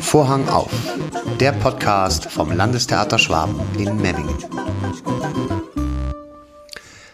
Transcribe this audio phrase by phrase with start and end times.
[0.00, 0.72] Vorhang auf,
[1.38, 4.36] der Podcast vom Landestheater Schwaben in Memmingen.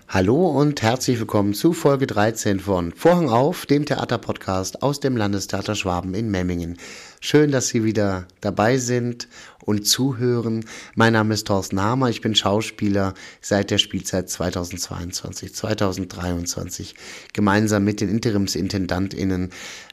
[0.08, 5.74] Hallo und herzlich willkommen zu Folge 13 von Vorhang auf, dem Theaterpodcast aus dem Landestheater
[5.74, 6.78] Schwaben in Memmingen.
[7.20, 9.28] Schön, dass Sie wieder dabei sind
[9.64, 10.64] und zuhören.
[10.94, 16.94] Mein Name ist Thorsten Hamer, ich bin Schauspieler seit der Spielzeit 2022, 2023,
[17.32, 19.50] gemeinsam mit den Interimsintendantinnen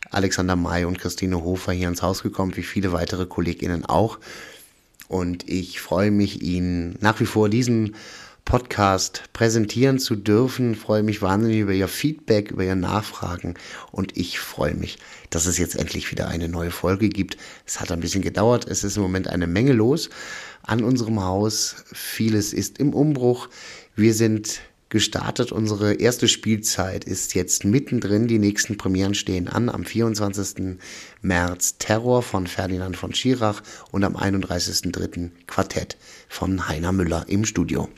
[0.09, 4.19] Alexander May und Christine Hofer hier ins Haus gekommen, wie viele weitere KollegInnen auch.
[5.07, 7.95] Und ich freue mich, Ihnen nach wie vor diesen
[8.47, 10.71] Podcast präsentieren zu dürfen.
[10.71, 13.55] Ich freue mich wahnsinnig über Ihr Feedback, über Ihr Nachfragen
[13.91, 14.99] und ich freue mich,
[15.29, 17.37] dass es jetzt endlich wieder eine neue Folge gibt.
[17.65, 18.65] Es hat ein bisschen gedauert.
[18.65, 20.09] Es ist im Moment eine Menge los
[20.63, 21.83] an unserem Haus.
[21.91, 23.49] Vieles ist im Umbruch.
[23.97, 25.51] Wir sind gestartet.
[25.51, 28.27] Unsere erste Spielzeit ist jetzt mittendrin.
[28.27, 29.69] Die nächsten Premieren stehen an.
[29.69, 30.77] Am 24.
[31.21, 35.31] März Terror von Ferdinand von Schirach und am 31.3.
[35.47, 35.97] Quartett
[36.29, 37.89] von Heiner Müller im Studio.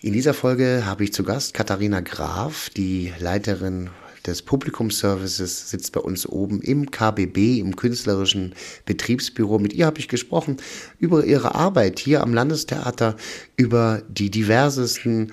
[0.00, 3.90] In dieser Folge habe ich zu Gast Katharina Graf, die Leiterin
[4.26, 8.54] des Publikumsservices, sitzt bei uns oben im KBB, im künstlerischen
[8.86, 9.58] Betriebsbüro.
[9.58, 10.56] Mit ihr habe ich gesprochen
[10.98, 13.16] über ihre Arbeit hier am Landestheater,
[13.56, 15.32] über die diversesten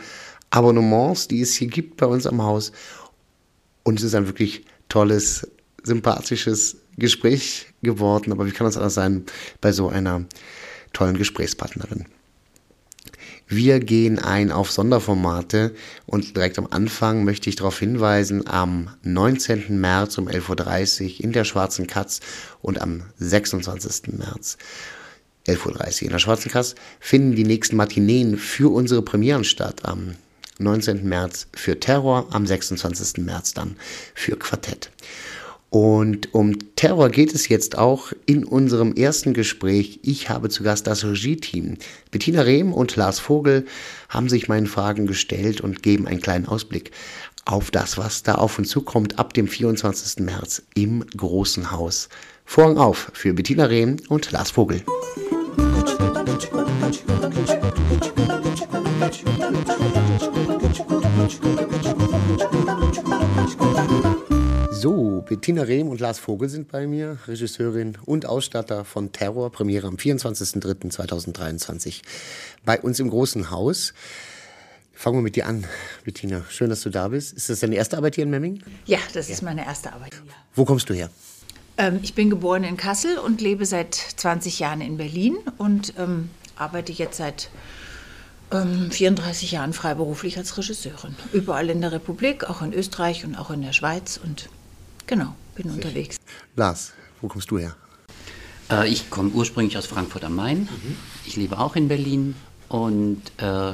[0.49, 2.71] Abonnements, die es hier gibt bei uns am Haus.
[3.83, 5.47] Und es ist ein wirklich tolles,
[5.83, 8.31] sympathisches Gespräch geworden.
[8.31, 9.25] Aber wie kann das anders sein
[9.61, 10.25] bei so einer
[10.93, 12.05] tollen Gesprächspartnerin?
[13.51, 15.73] Wir gehen ein auf Sonderformate
[16.05, 19.81] und direkt am Anfang möchte ich darauf hinweisen, am 19.
[19.81, 22.19] März um 11.30 Uhr in der Schwarzen Katz
[22.61, 24.13] und am 26.
[24.19, 24.59] März
[25.47, 29.83] 11.30 Uhr in der Schwarzen Katz finden die nächsten Matineen für unsere Premieren statt.
[29.83, 30.13] Am
[30.59, 31.09] 19.
[31.09, 33.25] März für Terror, am 26.
[33.25, 33.77] März dann
[34.13, 34.91] für Quartett.
[35.69, 39.99] Und um Terror geht es jetzt auch in unserem ersten Gespräch.
[40.03, 41.77] Ich habe zu Gast das Regie-Team.
[42.09, 43.65] Bettina Rehm und Lars Vogel
[44.09, 46.91] haben sich meinen Fragen gestellt und geben einen kleinen Ausblick
[47.45, 50.23] auf das, was da auf uns zukommt ab dem 24.
[50.23, 52.09] März im Großen Haus.
[52.45, 54.83] Vorhang auf für Bettina Rehm und Lars Vogel.
[64.81, 69.87] So, Bettina Rehm und Lars Vogel sind bei mir, Regisseurin und Ausstatter von Terror, Premiere
[69.87, 71.99] am 24.03.2023
[72.63, 73.93] bei uns im Großen Haus.
[74.93, 75.65] Fangen wir mit dir an,
[76.05, 76.45] Bettina.
[76.47, 77.33] Schön, dass du da bist.
[77.33, 78.63] Ist das deine erste Arbeit hier in Memming?
[78.85, 79.33] Ja, das ja.
[79.33, 80.31] ist meine erste Arbeit hier.
[80.55, 81.09] Wo kommst du her?
[81.75, 86.29] Ähm, ich bin geboren in Kassel und lebe seit 20 Jahren in Berlin und ähm,
[86.55, 87.49] arbeite jetzt seit
[88.53, 91.17] ähm, 34 Jahren freiberuflich als Regisseurin.
[91.33, 94.47] Überall in der Republik, auch in Österreich und auch in der Schweiz und
[95.09, 96.17] Genau, bin unterwegs.
[96.55, 97.75] Lars, wo kommst du her?
[98.69, 100.59] Äh, ich komme ursprünglich aus Frankfurt am Main.
[100.59, 100.97] Mhm.
[101.25, 102.35] Ich lebe auch in Berlin
[102.67, 103.73] und äh,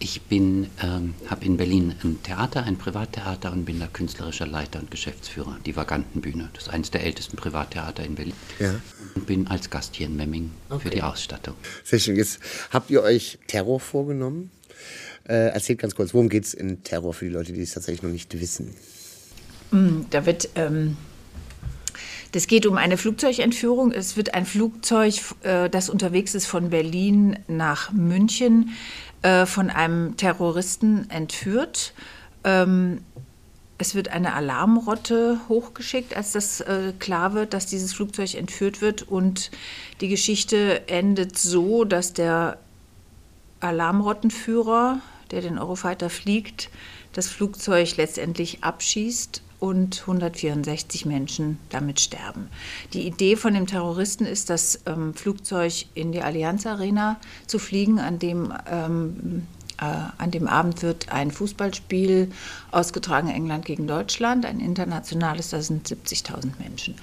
[0.00, 4.90] ich ähm, habe in Berlin ein Theater, ein Privattheater und bin da künstlerischer Leiter und
[4.90, 5.60] Geschäftsführer.
[5.64, 8.34] Die Vagantenbühne, das ist eines der ältesten Privattheater in Berlin.
[8.58, 8.74] Ja.
[9.14, 10.80] Und bin als Gast hier in Memming okay.
[10.82, 11.54] für die Ausstattung.
[11.84, 12.16] Sehr schön.
[12.16, 12.40] Jetzt
[12.70, 14.50] habt ihr euch Terror vorgenommen.
[15.28, 18.02] Äh, erzählt ganz kurz, worum geht es in Terror für die Leute, die es tatsächlich
[18.02, 18.74] noch nicht wissen?
[19.74, 20.48] Mm, da wird.
[20.54, 20.96] Ähm
[22.32, 23.92] das geht um eine Flugzeugentführung.
[23.92, 28.70] Es wird ein Flugzeug, äh, das unterwegs ist von Berlin nach München,
[29.22, 31.94] äh, von einem Terroristen entführt.
[32.42, 33.02] Ähm,
[33.78, 39.02] es wird eine Alarmrotte hochgeschickt, als das äh, klar wird, dass dieses Flugzeug entführt wird.
[39.02, 39.52] Und
[40.00, 42.58] die Geschichte endet so, dass der
[43.60, 44.98] Alarmrottenführer,
[45.30, 46.68] der den Eurofighter fliegt,
[47.12, 52.48] das Flugzeug letztendlich abschießt und 164 Menschen damit sterben.
[52.92, 57.98] Die Idee von dem Terroristen ist, das ähm, Flugzeug in die Allianz Arena zu fliegen,
[57.98, 59.46] an dem ähm,
[59.80, 59.84] äh,
[60.18, 62.30] an dem Abend wird ein Fußballspiel
[62.72, 66.96] ausgetragen, England gegen Deutschland, ein internationales, da sind 70.000 Menschen.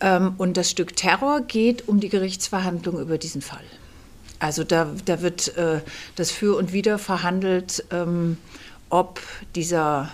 [0.00, 3.64] Ähm, und das Stück Terror geht um die Gerichtsverhandlung über diesen Fall.
[4.40, 5.80] Also da, da wird äh,
[6.16, 8.36] das Für und Wider verhandelt, ähm,
[8.90, 9.20] ob
[9.54, 10.10] dieser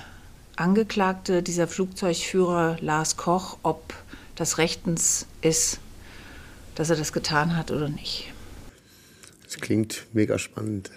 [0.61, 3.95] Angeklagte, dieser Flugzeugführer Lars Koch, ob
[4.37, 5.81] das rechtens ist,
[6.75, 8.33] dass er das getan hat oder nicht.
[9.45, 10.91] Das klingt mega spannend.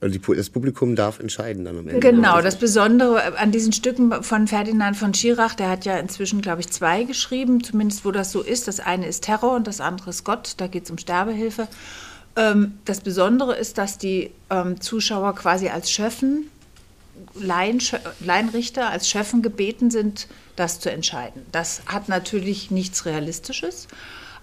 [0.00, 2.00] Also das Publikum darf entscheiden dann am Ende.
[2.00, 6.60] Genau, das Besondere an diesen Stücken von Ferdinand von Schirach, der hat ja inzwischen, glaube
[6.60, 8.68] ich, zwei geschrieben, zumindest wo das so ist.
[8.68, 11.68] Das eine ist Terror und das andere ist Gott, da geht es um Sterbehilfe.
[12.36, 16.48] Ähm, das Besondere ist, dass die ähm, Zuschauer quasi als Schöffen
[17.40, 17.80] Laien,
[18.20, 21.46] Laienrichter als Schöffen gebeten sind, das zu entscheiden.
[21.52, 23.88] Das hat natürlich nichts Realistisches.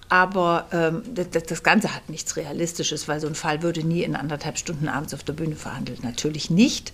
[0.07, 4.15] Aber ähm, das, das, Ganze hat nichts Realistisches, weil so ein Fall würde nie in
[4.15, 6.03] anderthalb Stunden abends auf der Bühne verhandelt.
[6.03, 6.93] Natürlich nicht.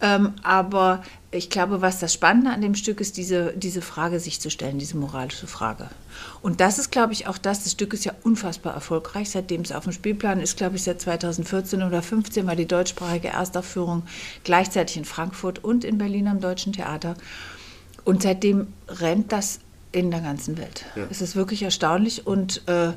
[0.00, 4.40] Ähm, aber ich glaube, was das Spannende an dem Stück ist, diese, diese Frage sich
[4.40, 5.88] zu stellen, diese moralische Frage.
[6.42, 7.62] Und das ist, glaube ich, auch das.
[7.62, 11.00] Das Stück ist ja unfassbar erfolgreich, seitdem es auf dem Spielplan ist, glaube ich, seit
[11.00, 14.02] 2014 oder 2015 war die deutschsprachige Erstaufführung
[14.44, 17.16] gleichzeitig in Frankfurt und in Berlin am Deutschen Theater.
[18.04, 19.60] Und seitdem rennt das
[19.92, 20.84] in der ganzen Welt.
[20.94, 21.04] Ja.
[21.10, 22.92] Es ist wirklich erstaunlich und äh, äh,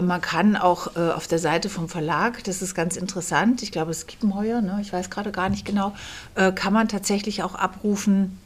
[0.00, 3.90] man kann auch äh, auf der Seite vom Verlag, das ist ganz interessant, ich glaube,
[3.90, 5.94] es gibt Kiepenheuer, ne, ich weiß gerade gar nicht genau,
[6.34, 8.38] äh, kann man tatsächlich auch abrufen,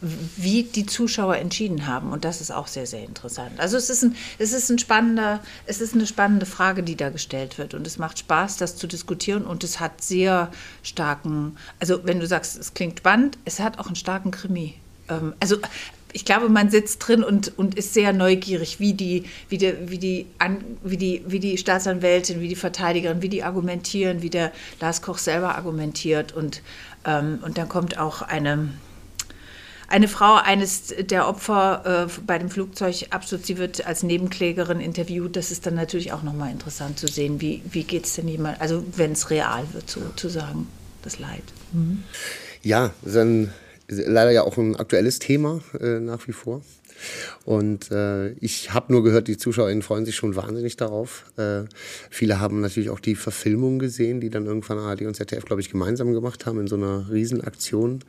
[0.00, 2.12] wie die Zuschauer entschieden haben.
[2.12, 3.58] Und das ist auch sehr, sehr interessant.
[3.58, 7.10] Also es ist, ein, es ist, ein spannender, es ist eine spannende Frage, die da
[7.10, 7.74] gestellt wird.
[7.74, 9.44] Und es macht Spaß, das zu diskutieren.
[9.44, 10.52] Und es hat sehr
[10.84, 14.74] starken, also wenn du sagst, es klingt spannend, es hat auch einen starken Krimi.
[15.08, 15.56] Ähm, also
[16.12, 19.98] ich glaube, man sitzt drin und, und ist sehr neugierig, wie die, wie, die, wie,
[19.98, 20.26] die,
[20.82, 25.18] wie, die, wie die Staatsanwältin, wie die Verteidigerin, wie die argumentieren, wie der Lars Koch
[25.18, 26.32] selber argumentiert.
[26.32, 26.62] Und,
[27.04, 28.70] ähm, und dann kommt auch eine,
[29.88, 35.36] eine Frau eines der Opfer äh, bei dem Flugzeugabsturz, die wird als Nebenklägerin interviewt.
[35.36, 38.60] Das ist dann natürlich auch nochmal interessant zu sehen, wie, wie geht es denn jemand,
[38.60, 40.68] also wenn es real wird, sozusagen,
[41.02, 41.44] das Leid.
[41.72, 42.02] Mhm.
[42.62, 43.52] Ja, dann
[43.88, 46.62] leider ja auch ein aktuelles Thema äh, nach wie vor.
[47.44, 51.24] Und äh, ich habe nur gehört, die ZuschauerInnen freuen sich schon wahnsinnig darauf.
[51.36, 51.62] Äh,
[52.10, 55.70] viele haben natürlich auch die Verfilmung gesehen, die dann irgendwann ARD und ZDF, glaube ich,
[55.70, 58.00] gemeinsam gemacht haben in so einer Riesenaktion.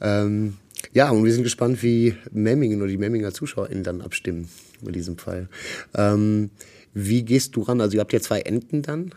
[0.00, 0.56] Ähm,
[0.92, 4.48] ja, und wir sind gespannt, wie Memmingen oder die Memminger ZuschauerInnen dann abstimmen
[4.86, 5.48] in diesem Fall.
[5.94, 6.50] Ähm,
[6.92, 7.80] wie gehst du ran?
[7.80, 9.14] Also ihr habt ja zwei Enden dann.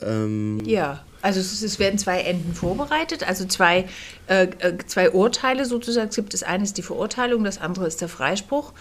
[0.00, 3.86] Ähm ja, also es, es, werden zwei Enden vorbereitet, also zwei,
[4.28, 6.08] äh, äh, zwei Urteile sozusagen.
[6.08, 8.72] Es gibt das eine ist die Verurteilung, das andere ist der Freispruch.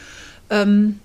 [0.51, 0.99] Ähm,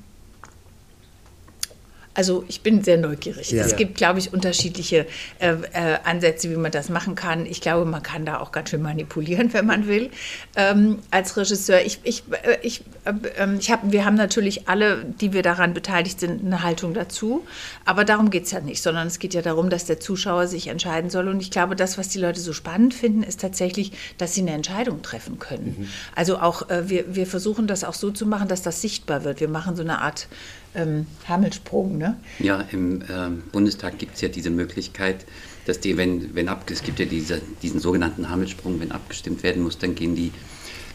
[2.12, 3.52] also ich bin sehr neugierig.
[3.52, 3.64] Ja.
[3.64, 5.06] Es gibt, glaube ich, unterschiedliche
[5.38, 7.46] äh, äh, Ansätze, wie man das machen kann.
[7.46, 10.10] Ich glaube, man kann da auch ganz schön manipulieren, wenn man will,
[10.56, 11.82] ähm, als Regisseur.
[11.82, 15.72] Ich, ich, äh, ich, äh, ähm, ich hab, wir haben natürlich alle, die wir daran
[15.72, 17.46] beteiligt sind, eine Haltung dazu.
[17.84, 20.66] Aber darum geht es ja nicht, sondern es geht ja darum, dass der Zuschauer sich
[20.66, 21.28] entscheiden soll.
[21.28, 24.52] Und ich glaube, das, was die Leute so spannend finden, ist tatsächlich, dass sie eine
[24.52, 25.76] Entscheidung treffen können.
[25.78, 25.88] Mhm.
[26.16, 29.38] Also auch, äh, wir, wir versuchen das auch so zu machen, dass das sichtbar wird.
[29.38, 30.26] Wir machen so eine Art
[30.75, 31.99] ähm, Hammelsprung.
[31.99, 32.17] Ne?
[32.38, 35.26] Ja, im ähm, Bundestag gibt es ja diese Möglichkeit,
[35.67, 39.62] dass die, wenn, wenn ab, es gibt ja diese, diesen sogenannten Hammelsprung, wenn abgestimmt werden
[39.62, 40.32] muss, dann gehen die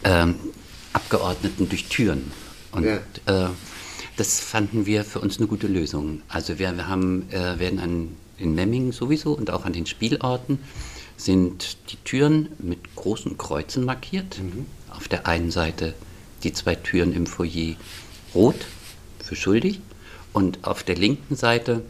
[0.03, 0.35] ähm,
[0.93, 2.31] Abgeordneten durch Türen.
[2.71, 3.47] Und ja.
[3.47, 3.49] äh,
[4.17, 6.21] das fanden wir für uns eine gute Lösung.
[6.29, 10.59] Also wir, wir haben, äh, werden an, in Memmingen sowieso und auch an den Spielorten
[11.17, 14.39] sind die Türen mit großen Kreuzen markiert.
[14.39, 14.65] Mhm.
[14.89, 15.93] Auf der einen Seite
[16.43, 17.75] die zwei Türen im Foyer
[18.33, 18.65] rot
[19.25, 19.81] für schuldig
[20.33, 21.81] und auf der linken Seite,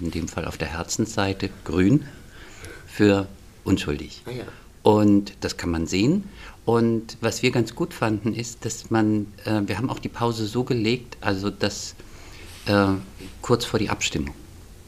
[0.00, 2.04] in dem Fall auf der Herzensseite, grün
[2.86, 3.28] für
[3.64, 4.22] unschuldig.
[4.24, 4.44] Ah, ja.
[4.82, 6.24] Und das kann man sehen.
[6.64, 10.46] Und was wir ganz gut fanden, ist, dass man, äh, wir haben auch die Pause
[10.46, 11.94] so gelegt, also dass
[12.66, 12.86] äh,
[13.42, 14.34] kurz vor die Abstimmung.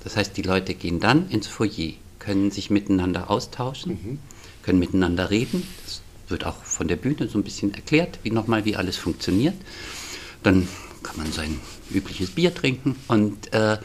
[0.05, 4.19] Das heißt, die Leute gehen dann ins Foyer, können sich miteinander austauschen, mhm.
[4.63, 5.67] können miteinander reden.
[5.85, 9.57] Das wird auch von der Bühne so ein bisschen erklärt, wie nochmal, wie alles funktioniert.
[10.43, 10.69] Dann
[11.03, 11.59] kann man sein
[11.91, 13.79] übliches Bier trinken und äh,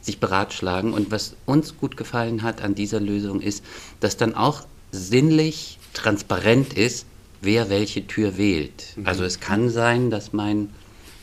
[0.00, 0.92] sich beratschlagen.
[0.92, 3.64] Und was uns gut gefallen hat an dieser Lösung ist,
[4.00, 7.06] dass dann auch sinnlich transparent ist,
[7.40, 8.96] wer welche Tür wählt.
[8.96, 9.06] Mhm.
[9.06, 10.70] Also es kann sein, dass mein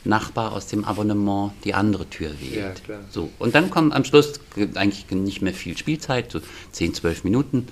[0.04, 2.82] Nachbar aus dem Abonnement die andere Tür wählt.
[2.88, 3.30] Ja, so.
[3.40, 4.40] Und dann kommt am Schluss
[4.76, 6.40] eigentlich nicht mehr viel Spielzeit, so
[6.72, 7.68] 10, 12 Minuten.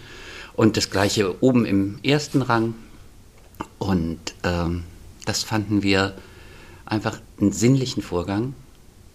[0.54, 2.76] Und das gleiche oben im ersten Rang.
[3.80, 4.84] Und ähm,
[5.26, 6.14] das fanden wir
[6.86, 8.54] einfach einen sinnlichen Vorgang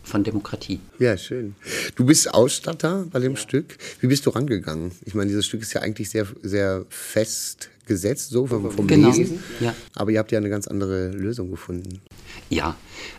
[0.02, 0.80] von Demokratie.
[0.98, 1.54] Ja, schön.
[1.94, 3.38] Du bist Ausstatter bei dem ja.
[3.38, 3.76] Stück.
[4.00, 4.92] Wie bist du rangegangen?
[5.04, 9.10] Ich meine, dieses Stück ist ja eigentlich sehr, sehr fest gesetzt, so vom, vom genau.
[9.10, 9.42] Lesen.
[9.60, 9.74] Ja.
[9.94, 12.00] Aber ihr habt ja eine ganz andere Lösung gefunden.
[12.48, 12.76] Ja,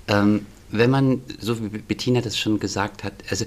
[0.07, 3.45] ähm, wenn man, so wie Bettina das schon gesagt hat, also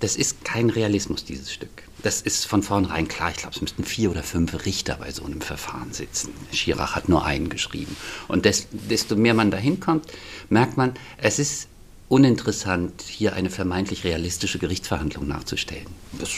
[0.00, 1.85] das ist kein Realismus, dieses Stück.
[2.02, 3.30] Das ist von vornherein klar.
[3.30, 6.32] Ich glaube, es müssten vier oder fünf Richter bei so einem Verfahren sitzen.
[6.52, 7.96] Schirach hat nur einen geschrieben.
[8.28, 10.06] Und des, desto mehr man da hinkommt,
[10.48, 11.68] merkt man, es ist
[12.08, 15.86] uninteressant, hier eine vermeintlich realistische Gerichtsverhandlung nachzustellen.
[16.12, 16.30] Das,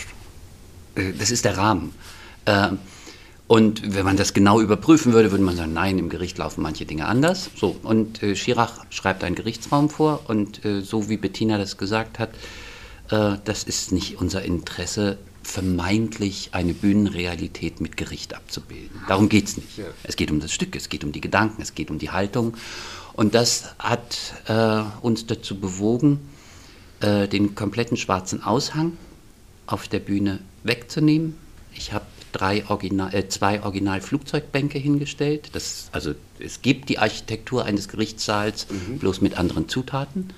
[0.95, 1.95] äh, das ist der Rahmen.
[2.45, 2.71] Äh,
[3.49, 6.85] und wenn man das genau überprüfen würde, würde man sagen, nein, im Gericht laufen manche
[6.85, 7.51] Dinge anders.
[7.57, 12.31] So, und äh, Schirach schreibt einen Gerichtsraum vor und so wie Bettina das gesagt hat,
[13.09, 15.17] das ist nicht unser Interesse,
[15.49, 19.01] vermeintlich eine Bühnenrealität mit Gericht abzubilden.
[19.09, 19.79] Darum geht es nicht.
[19.79, 19.87] Ja.
[20.03, 22.57] Es geht um das Stück, es geht um die Gedanken, es geht um die Haltung.
[23.15, 26.21] Und das hat äh, uns dazu bewogen,
[27.01, 28.97] äh, den kompletten schwarzen Aushang
[29.67, 31.35] auf der Bühne wegzunehmen.
[31.75, 32.05] Ich habe
[32.69, 35.49] Original, äh, zwei Original-Flugzeugbänke hingestellt.
[35.55, 38.99] Das, also es gibt die Architektur eines Gerichtssaals, mhm.
[38.99, 40.29] bloß mit anderen Zutaten.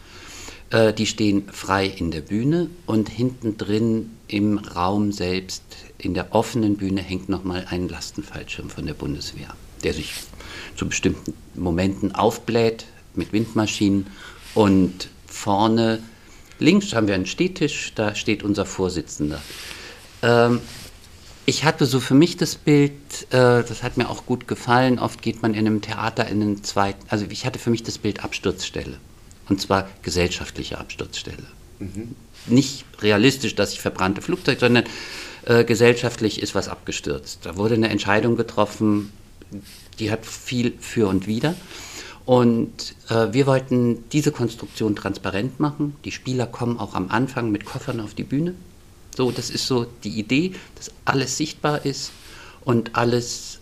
[0.70, 5.62] Äh, die stehen frei in der Bühne und hinten drin im Raum selbst,
[5.98, 10.14] in der offenen Bühne, hängt nochmal ein Lastenfallschirm von der Bundeswehr, der sich
[10.76, 14.06] zu bestimmten Momenten aufbläht mit Windmaschinen
[14.54, 16.00] und vorne
[16.60, 19.40] links haben wir einen Stehtisch, da steht unser Vorsitzender.
[20.22, 20.60] Ähm,
[21.46, 22.92] ich hatte so für mich das Bild,
[23.30, 26.62] äh, das hat mir auch gut gefallen, oft geht man in einem Theater in einen
[26.62, 28.98] zweiten, also ich hatte für mich das Bild Absturzstelle.
[29.50, 31.42] Und zwar gesellschaftliche Absturzstelle.
[31.80, 32.14] Mhm.
[32.46, 34.84] Nicht realistisch, dass ich verbrannte Flugzeug, sondern
[35.44, 37.40] äh, gesellschaftlich ist was abgestürzt.
[37.42, 39.12] Da wurde eine Entscheidung getroffen,
[39.98, 41.54] die hat viel für und wider.
[42.24, 45.96] Und äh, wir wollten diese Konstruktion transparent machen.
[46.04, 48.54] Die Spieler kommen auch am Anfang mit Koffern auf die Bühne.
[49.16, 52.12] So, das ist so die Idee, dass alles sichtbar ist
[52.64, 53.58] und alles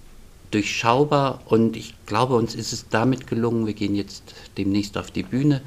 [0.50, 1.40] durchschaubar.
[1.46, 5.60] Und ich glaube, uns ist es damit gelungen, wir gehen jetzt demnächst auf die Bühne.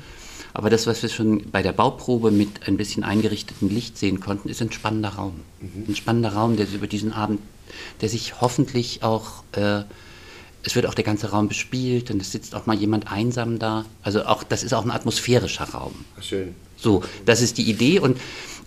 [0.53, 4.49] Aber das, was wir schon bei der Bauprobe mit ein bisschen eingerichtetem Licht sehen konnten,
[4.49, 5.39] ist ein spannender Raum.
[5.61, 5.85] Mhm.
[5.87, 7.39] Ein spannender Raum, der über diesen Abend,
[8.01, 9.83] der sich hoffentlich auch, äh,
[10.63, 13.85] es wird auch der ganze Raum bespielt und es sitzt auch mal jemand einsam da.
[14.03, 15.93] Also auch, das ist auch ein atmosphärischer Raum.
[16.19, 16.53] Schön.
[16.75, 18.19] So, das ist die Idee und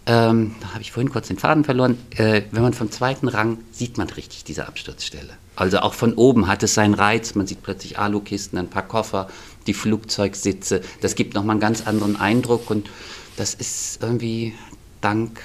[0.07, 1.99] ähm, da habe ich vorhin kurz den Faden verloren.
[2.17, 5.37] Äh, wenn man vom zweiten Rang sieht man richtig diese Absturzstelle.
[5.57, 7.35] Also auch von oben hat es seinen Reiz.
[7.35, 9.29] Man sieht plötzlich Alukisten, ein paar Koffer,
[9.67, 10.81] die Flugzeugsitze.
[11.01, 12.91] Das gibt nochmal einen ganz anderen Eindruck und
[13.37, 14.55] das ist irgendwie
[15.01, 15.41] dank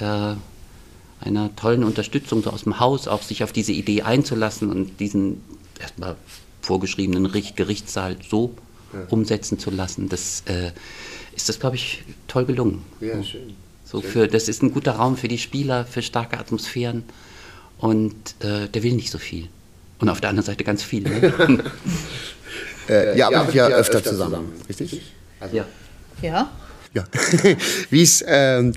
[0.00, 0.34] äh,
[1.20, 5.42] einer tollen Unterstützung so aus dem Haus auch sich auf diese Idee einzulassen und diesen
[5.80, 6.16] erstmal
[6.62, 8.54] vorgeschriebenen Gerichtssaal so
[8.92, 9.00] ja.
[9.10, 10.08] umsetzen zu lassen.
[10.08, 10.72] Das äh,
[11.34, 12.82] ist das, glaube ich, toll gelungen.
[13.00, 13.54] Ja, schön.
[13.84, 17.04] So für, das ist ein guter Raum für die Spieler, für starke Atmosphären
[17.82, 19.48] und äh, der will nicht so viel.
[19.98, 21.02] Und auf der anderen Seite ganz viel.
[21.02, 21.32] Ne?
[22.88, 25.02] äh, ja, aber ja, ja öfter, öfter zusammen, zusammen, richtig?
[25.40, 25.66] Also, ja.
[26.22, 26.50] Ja.
[26.94, 27.04] ja.
[27.90, 28.72] wie, ist, ähm,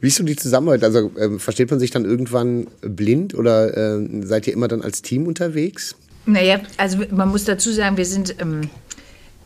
[0.00, 0.84] wie ist so die Zusammenarbeit?
[0.84, 5.02] Also äh, versteht man sich dann irgendwann blind oder äh, seid ihr immer dann als
[5.02, 5.94] Team unterwegs?
[6.24, 8.36] Naja, also man muss dazu sagen, wir sind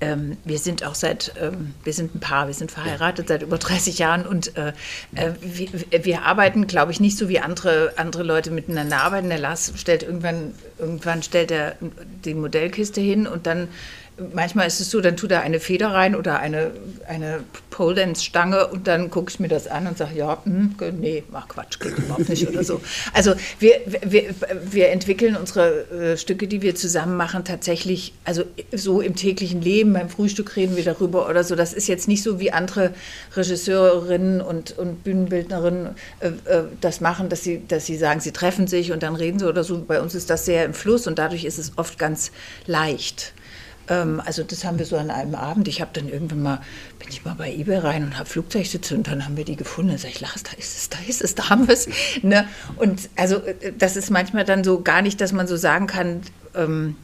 [0.01, 3.59] ähm, wir sind auch seit, ähm, wir sind ein Paar, wir sind verheiratet seit über
[3.59, 4.73] 30 Jahren und äh,
[5.15, 9.29] äh, wir, wir, arbeiten, glaube ich, nicht so wie andere, andere Leute miteinander arbeiten.
[9.29, 11.77] Der Lars stellt irgendwann, irgendwann stellt er
[12.25, 13.69] die Modellkiste hin und dann
[14.33, 16.73] manchmal ist es so, dann tut er eine Feder rein oder eine,
[17.07, 21.23] eine Pole Stange und dann gucke ich mir das an und sage, ja, hm, nee,
[21.31, 22.81] mach Quatsch, geht überhaupt nicht oder so.
[23.15, 24.35] Also wir, wir,
[24.71, 29.93] wir entwickeln unsere äh, Stücke, die wir zusammen machen, tatsächlich, also so im täglichen Leben,
[29.93, 31.57] beim Frühstück reden wir darüber oder so.
[31.57, 32.93] Das ist jetzt nicht so wie andere
[33.35, 38.67] Regisseurinnen und, und Bühnenbildnerinnen äh, äh, das machen, dass sie, dass sie sagen, sie treffen
[38.67, 39.79] sich und dann reden sie oder so.
[39.79, 42.31] Bei uns ist das sehr im Fluss und dadurch ist es oft ganz
[42.67, 43.33] leicht.
[43.91, 45.69] Ähm, also das haben wir so an einem Abend.
[45.69, 46.61] Ich habe dann irgendwann mal,
[46.99, 49.91] bin ich mal bei eBay rein und habe Flugzeugsitze und dann haben wir die gefunden.
[49.91, 51.89] Dann sage ich, Lars, da ist es, da ist es, da haben wir es.
[52.23, 52.49] Ne?
[52.77, 56.23] Und also äh, das ist manchmal dann so gar nicht, dass man so sagen kann,
[56.55, 56.97] ähm,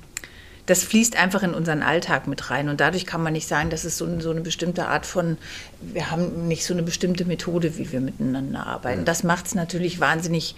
[0.66, 2.68] das fließt einfach in unseren Alltag mit rein.
[2.68, 5.38] Und dadurch kann man nicht sagen, dass es so, so, eine bestimmte Art von,
[5.80, 9.04] wir haben nicht so eine bestimmte Methode, wie wir miteinander arbeiten.
[9.04, 10.56] Das macht es natürlich wahnsinnig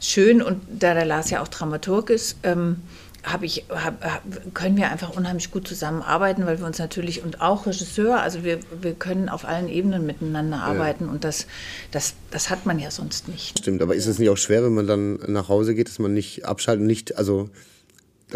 [0.00, 0.40] schön.
[0.40, 2.76] Und da der Lars ja auch Dramaturg ist, ähm,
[3.22, 7.66] habe ich, hab, können wir einfach unheimlich gut zusammenarbeiten, weil wir uns natürlich und auch
[7.66, 11.12] Regisseur, also wir, wir können auf allen Ebenen miteinander arbeiten ja.
[11.12, 11.46] und das,
[11.92, 13.60] das, das hat man ja sonst nicht.
[13.60, 16.12] Stimmt, aber ist es nicht auch schwer, wenn man dann nach Hause geht, dass man
[16.12, 17.48] nicht abschaltet, nicht, also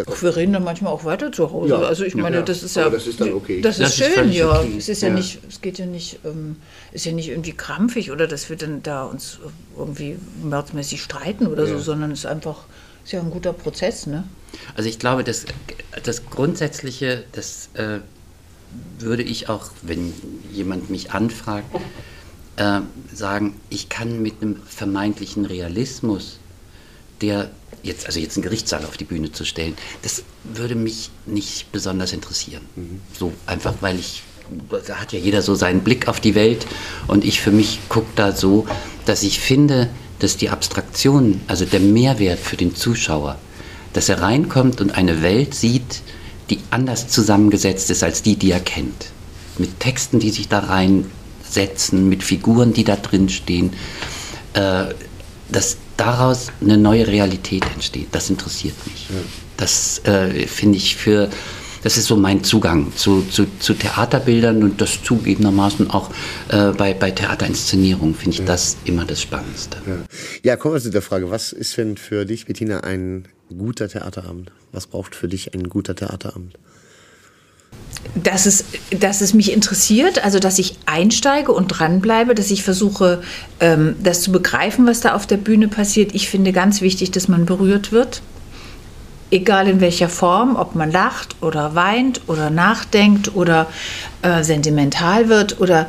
[0.06, 1.70] Ach, wir reden dann manchmal auch weiter zu Hause.
[1.70, 1.80] Ja.
[1.80, 2.42] Also ich meine, ja.
[2.42, 2.86] das ist ja.
[2.86, 3.62] Aber das ist dann okay.
[3.62, 4.60] Das, das ist schön, ist ja.
[4.60, 4.74] Okay.
[4.76, 6.56] Es ist ja, nicht, es geht ja nicht, ähm,
[6.92, 9.38] ist ja nicht irgendwie krampfig oder dass wir dann da uns
[9.76, 12.64] irgendwie mördsmäßig streiten oder so, sondern es ist einfach,
[13.04, 14.24] ist ja ein guter Prozess, ne?
[14.74, 15.46] Also ich glaube, das,
[16.02, 18.00] das Grundsätzliche, das äh,
[18.98, 20.12] würde ich auch, wenn
[20.52, 21.74] jemand mich anfragt,
[22.56, 22.80] äh,
[23.12, 26.38] sagen, ich kann mit einem vermeintlichen Realismus,
[27.20, 27.50] der
[27.82, 32.12] jetzt, also jetzt einen Gerichtssaal auf die Bühne zu stellen, das würde mich nicht besonders
[32.12, 32.62] interessieren.
[32.74, 33.00] Mhm.
[33.18, 34.22] So einfach, weil ich,
[34.86, 36.66] da hat ja jeder so seinen Blick auf die Welt
[37.06, 38.66] und ich für mich gucke da so,
[39.04, 43.38] dass ich finde, dass die Abstraktion, also der Mehrwert für den Zuschauer,
[43.96, 46.02] dass er reinkommt und eine Welt sieht,
[46.50, 49.10] die anders zusammengesetzt ist als die, die er kennt.
[49.58, 53.72] Mit Texten, die sich da reinsetzen, mit Figuren, die da drin stehen.
[54.52, 54.94] Äh,
[55.48, 58.08] dass daraus eine neue Realität entsteht.
[58.12, 59.08] Das interessiert mich.
[59.08, 59.16] Ja.
[59.56, 61.30] Das äh, finde ich für,
[61.82, 66.10] das ist so mein Zugang zu, zu, zu Theaterbildern und das zugegebenermaßen auch
[66.48, 68.44] äh, bei, bei Theaterinszenierungen finde ich ja.
[68.44, 69.78] das immer das Spannendste.
[69.86, 69.96] Ja.
[70.42, 74.52] ja, kommen wir zu der Frage, was ist denn für dich, Bettina, ein guter Theaterabend?
[74.72, 76.58] Was braucht für dich ein guter Theaterabend?
[78.14, 78.64] dass es,
[78.98, 83.22] dass es mich interessiert, also dass ich einsteige und dranbleibe, dass ich versuche,
[83.60, 86.14] ähm, das zu begreifen, was da auf der Bühne passiert.
[86.14, 88.22] Ich finde ganz wichtig, dass man berührt wird,
[89.30, 93.66] egal in welcher Form, ob man lacht oder weint oder nachdenkt oder
[94.22, 95.86] äh, sentimental wird oder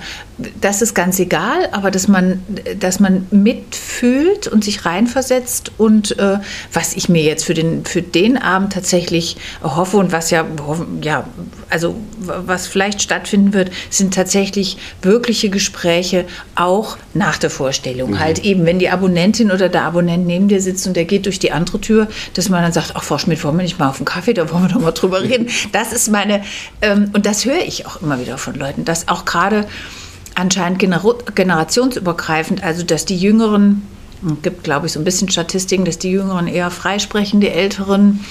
[0.62, 2.44] das ist ganz egal, aber dass man,
[2.80, 6.38] dass man mitfühlt und sich reinversetzt und äh,
[6.72, 10.46] was ich mir jetzt für den, für den Abend tatsächlich hoffe und was ja,
[11.02, 11.26] ja,
[11.70, 18.12] also was vielleicht stattfinden wird, sind tatsächlich wirkliche Gespräche auch nach der Vorstellung.
[18.12, 18.20] Mhm.
[18.20, 21.40] Halt eben, wenn die Abonnentin oder der Abonnent neben dir sitzt und der geht durch
[21.40, 23.98] die andere Tür, dass man dann sagt, ach Frau Schmidt, wollen wir nicht mal auf
[23.98, 25.50] einen Kaffee, da wollen wir doch mal drüber reden.
[25.72, 26.44] Das ist meine,
[26.84, 29.68] ähm, und das höre ich auch immer wieder von Leuten, dass auch gerade
[30.36, 33.82] anscheinend generationsübergreifend, also dass die Jüngeren,
[34.26, 38.24] es gibt glaube ich so ein bisschen Statistiken, dass die Jüngeren eher freisprechen, die Älteren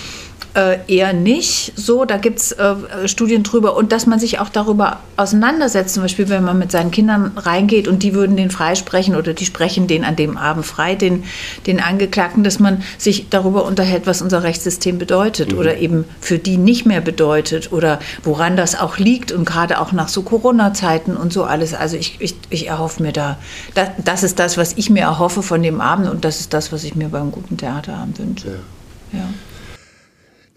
[0.57, 2.05] äh, eher nicht so.
[2.05, 2.75] Da gibt es äh,
[3.07, 5.95] Studien drüber und dass man sich auch darüber auseinandersetzt.
[5.95, 9.45] Zum Beispiel, wenn man mit seinen Kindern reingeht und die würden den freisprechen oder die
[9.45, 11.25] sprechen den an dem Abend frei, den,
[11.67, 15.59] den Angeklagten, dass man sich darüber unterhält, was unser Rechtssystem bedeutet mhm.
[15.59, 19.93] oder eben für die nicht mehr bedeutet oder woran das auch liegt und gerade auch
[19.93, 21.75] nach so Corona-Zeiten und so alles.
[21.75, 23.37] Also ich, ich, ich erhoffe mir da,
[23.75, 26.73] das, das ist das, was ich mir erhoffe von dem Abend und das ist das,
[26.73, 28.61] was ich mir beim guten Theaterabend wünsche.
[29.13, 29.19] Ja.
[29.19, 29.29] ja.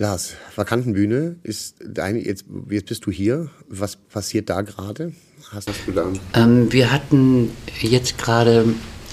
[0.01, 3.49] Lars, Vakantenbühne ist deine, jetzt, jetzt bist du hier.
[3.67, 5.11] Was passiert da gerade?
[5.51, 6.07] Hast du da?
[6.35, 7.51] Ähm, wir hatten
[7.81, 8.63] jetzt gerade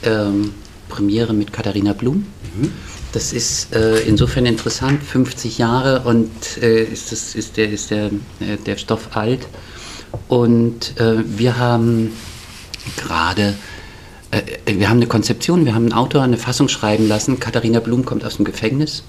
[0.05, 0.55] ähm,
[0.89, 2.25] Premiere mit Katharina Blum.
[2.55, 2.71] Mhm.
[3.11, 6.31] Das ist äh, insofern interessant, 50 Jahre und
[6.63, 8.07] äh, ist, das, ist, der, ist der,
[8.39, 9.49] äh, der Stoff alt.
[10.29, 12.13] Und äh, wir haben
[12.97, 13.55] gerade
[14.31, 17.41] äh, wir haben eine Konzeption, wir haben einen Autor eine Fassung schreiben lassen.
[17.41, 19.03] Katharina Blum kommt aus dem Gefängnis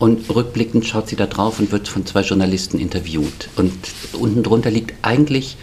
[0.00, 3.50] und rückblickend schaut sie da drauf und wird von zwei Journalisten interviewt.
[3.56, 3.72] Und
[4.14, 5.58] unten drunter liegt eigentlich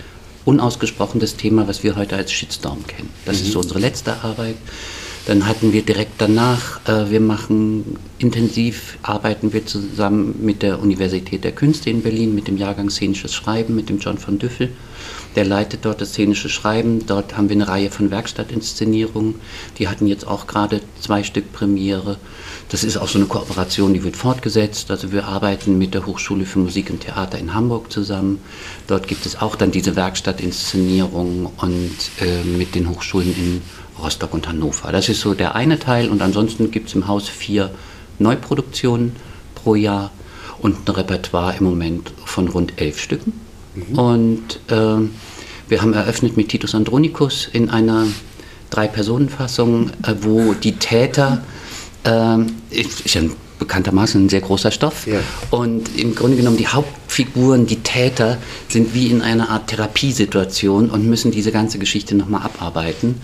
[0.46, 3.10] unausgesprochen das Thema, was wir heute als Shitstorm kennen.
[3.26, 3.46] Das mhm.
[3.46, 4.56] ist so unsere letzte Arbeit.
[5.26, 11.44] Dann hatten wir direkt danach, äh, wir machen intensiv, arbeiten wir zusammen mit der Universität
[11.44, 14.70] der Künste in Berlin, mit dem Jahrgang Szenisches Schreiben, mit dem John von Düffel.
[15.36, 17.06] Der leitet dort das szenische Schreiben.
[17.08, 19.36] Dort haben wir eine Reihe von Werkstattinszenierungen.
[19.80, 22.18] Die hatten jetzt auch gerade zwei Stück Premiere.
[22.70, 24.92] Das ist auch so eine Kooperation, die wird fortgesetzt.
[24.92, 28.40] Also wir arbeiten mit der Hochschule für Musik und Theater in Hamburg zusammen.
[28.88, 33.62] Dort gibt es auch dann diese Werkstattinszenierung und äh, mit den Hochschulen in
[34.02, 34.92] Rostock und Hannover.
[34.92, 37.72] Das ist so der eine Teil und ansonsten gibt es im Haus vier
[38.20, 39.16] Neuproduktionen
[39.56, 40.12] pro Jahr
[40.60, 43.34] und ein Repertoire im Moment von rund elf Stücken.
[43.76, 43.98] Mhm.
[44.00, 45.08] Und äh,
[45.70, 48.06] wir haben eröffnet mit Titus Andronicus in einer
[48.70, 51.44] Drei-Personen-Fassung, äh, wo die Täter
[52.08, 53.22] ähm, ist, ja
[53.60, 55.08] bekanntermaßen ein sehr großer Stoff.
[55.08, 55.20] Ja.
[55.52, 58.38] Und im Grunde genommen die Hauptfiguren, die Täter,
[58.70, 63.16] sind wie in einer Art Therapiesituation und müssen diese ganze Geschichte nochmal abarbeiten.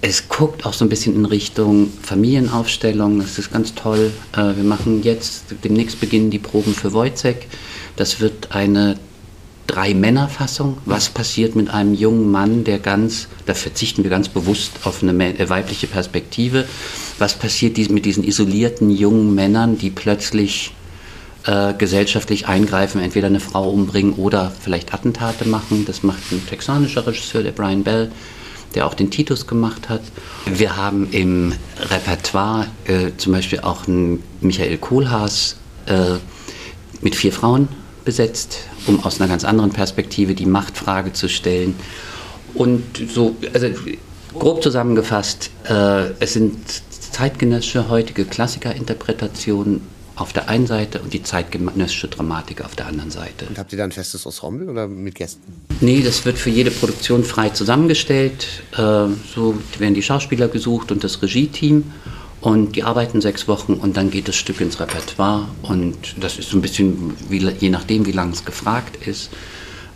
[0.00, 4.12] Es guckt auch so ein bisschen in Richtung Familienaufstellung, das ist ganz toll.
[4.32, 7.46] Äh, wir machen jetzt, demnächst beginnen die Proben für Wojcek.
[7.96, 8.96] Das wird eine
[9.66, 10.78] Drei-Männer-Fassung.
[10.84, 15.38] Was passiert mit einem jungen Mann, der ganz, da verzichten wir ganz bewusst auf eine
[15.38, 16.66] äh, weibliche Perspektive,
[17.18, 20.72] was passiert mit diesen isolierten jungen Männern, die plötzlich
[21.46, 25.84] äh, gesellschaftlich eingreifen, entweder eine Frau umbringen oder vielleicht Attentate machen.
[25.86, 28.10] Das macht ein texanischer Regisseur, der Brian Bell,
[28.74, 30.02] der auch den Titus gemacht hat.
[30.46, 36.16] Wir haben im Repertoire äh, zum Beispiel auch einen Michael Kohlhaas äh,
[37.00, 37.68] mit vier Frauen
[38.04, 41.74] besetzt, um aus einer ganz anderen Perspektive die Machtfrage zu stellen.
[42.54, 43.68] Und so, also
[44.38, 46.58] grob zusammengefasst, äh, es sind
[47.12, 49.80] zeitgenössische heutige Klassikerinterpretationen
[50.16, 53.46] auf der einen Seite und die zeitgenössische Dramatik auf der anderen Seite.
[53.46, 55.52] Und habt ihr da ein festes Ensemble oder mit Gästen?
[55.80, 58.46] Nee, das wird für jede Produktion frei zusammengestellt.
[58.72, 58.76] Äh,
[59.34, 61.92] so werden die Schauspieler gesucht und das Regie-Team.
[62.44, 65.48] Und die arbeiten sechs Wochen und dann geht das Stück ins Repertoire.
[65.62, 69.30] Und das ist so ein bisschen, wie, je nachdem, wie lange es gefragt ist,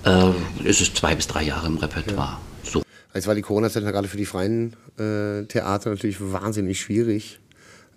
[0.07, 0.31] äh,
[0.65, 2.39] ist es zwei bis drei Jahre im Repertoire.
[2.39, 2.41] Ja.
[2.63, 2.83] So.
[3.13, 7.39] Jetzt war die Corona-Zeit gerade für die freien äh, Theater natürlich wahnsinnig schwierig.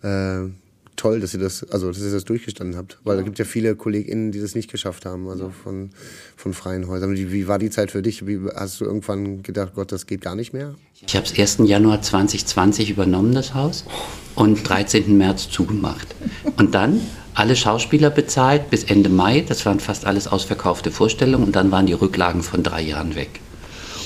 [0.04, 0.48] Äh,
[0.96, 3.00] toll, dass ihr das, also dass ihr das durchgestanden habt.
[3.04, 3.22] Weil ja.
[3.22, 5.50] da gibt ja viele KollegInnen, die das nicht geschafft haben, also ja.
[5.64, 5.90] von,
[6.36, 7.16] von freien Häusern.
[7.16, 8.28] Wie, wie, war die Zeit für dich?
[8.28, 10.76] Wie, hast du irgendwann gedacht, Gott, das geht gar nicht mehr?
[11.06, 11.68] Ich habe es 1.
[11.68, 13.86] Januar 2020 übernommen, das Haus,
[14.36, 15.18] und 13.
[15.18, 16.16] März zugemacht.
[16.58, 17.02] Und dann
[17.34, 19.44] alle Schauspieler bezahlt bis Ende Mai.
[19.48, 21.46] Das waren fast alles ausverkaufte Vorstellungen.
[21.46, 23.40] Und dann waren die Rücklagen von drei Jahren weg.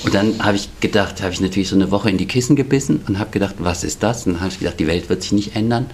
[0.04, 3.02] Und dann habe ich gedacht, habe ich natürlich so eine Woche in die Kissen gebissen
[3.08, 4.26] und habe gedacht, was ist das?
[4.26, 5.86] Und dann habe ich gedacht, die Welt wird sich nicht ändern.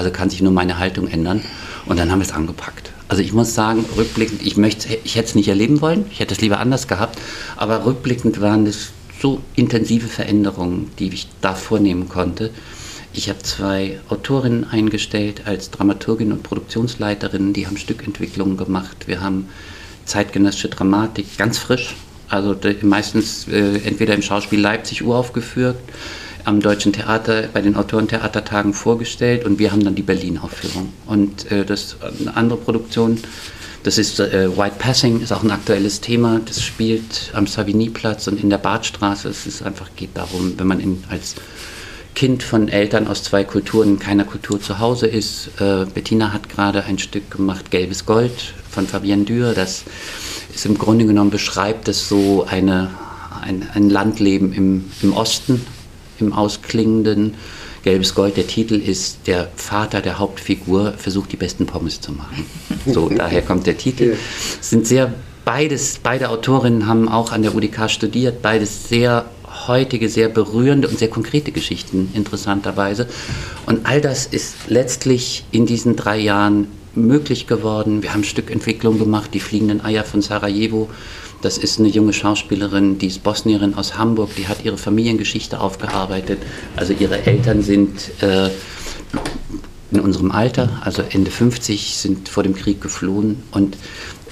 [0.00, 1.42] Also kann sich nur meine Haltung ändern.
[1.84, 2.90] Und dann haben wir es angepackt.
[3.08, 6.32] Also ich muss sagen, rückblickend, ich, möchte, ich hätte es nicht erleben wollen, ich hätte
[6.32, 7.18] es lieber anders gehabt,
[7.58, 12.50] aber rückblickend waren es so intensive Veränderungen, die ich da vornehmen konnte.
[13.12, 19.06] Ich habe zwei Autorinnen eingestellt als Dramaturgin und Produktionsleiterin, die haben Stückentwicklungen gemacht.
[19.06, 19.50] Wir haben
[20.06, 21.94] zeitgenössische Dramatik ganz frisch,
[22.30, 25.76] also meistens äh, entweder im Schauspiel Leipzig uraufgeführt
[26.44, 30.92] am Deutschen Theater bei den Autorentheatertagen vorgestellt und wir haben dann die Berlin-Aufführung.
[31.06, 33.18] Und äh, das eine andere Produktion,
[33.82, 36.40] das ist äh, White Passing, ist auch ein aktuelles Thema.
[36.44, 39.28] Das spielt am Savigny-Platz und in der Badstraße.
[39.28, 41.36] Es ist einfach geht darum, wenn man in, als
[42.14, 45.48] Kind von Eltern aus zwei Kulturen in keiner Kultur zu Hause ist.
[45.60, 49.54] Äh, Bettina hat gerade ein Stück gemacht, Gelbes Gold von Fabienne Dürr.
[49.54, 49.84] Das
[50.54, 52.90] ist im Grunde genommen beschreibt es so eine,
[53.40, 55.64] ein, ein Landleben im, im Osten
[56.20, 57.34] im ausklingenden
[57.82, 58.36] Gelbes Gold.
[58.36, 62.46] Der Titel ist Der Vater der Hauptfigur versucht die besten Pommes zu machen.
[62.86, 64.16] So, daher kommt der Titel.
[64.60, 65.12] Es sind sehr
[65.44, 69.26] beides, beide Autorinnen haben auch an der UDK studiert, beides sehr
[69.66, 73.06] heutige, sehr berührende und sehr konkrete Geschichten, interessanterweise.
[73.66, 78.02] Und all das ist letztlich in diesen drei Jahren möglich geworden.
[78.02, 80.88] Wir haben Stückentwicklung gemacht, die fliegenden Eier von Sarajevo
[81.42, 86.38] das ist eine junge Schauspielerin, die ist Bosnierin aus Hamburg, die hat ihre Familiengeschichte aufgearbeitet.
[86.76, 88.50] Also ihre Eltern sind äh,
[89.90, 93.76] in unserem Alter, also Ende 50, sind vor dem Krieg geflohen und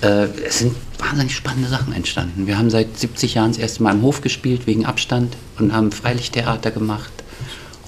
[0.03, 2.47] äh, es sind wahnsinnig spannende Sachen entstanden.
[2.47, 5.92] Wir haben seit 70 Jahren das erste Mal im Hof gespielt wegen Abstand und haben
[5.92, 7.11] Freilichttheater gemacht.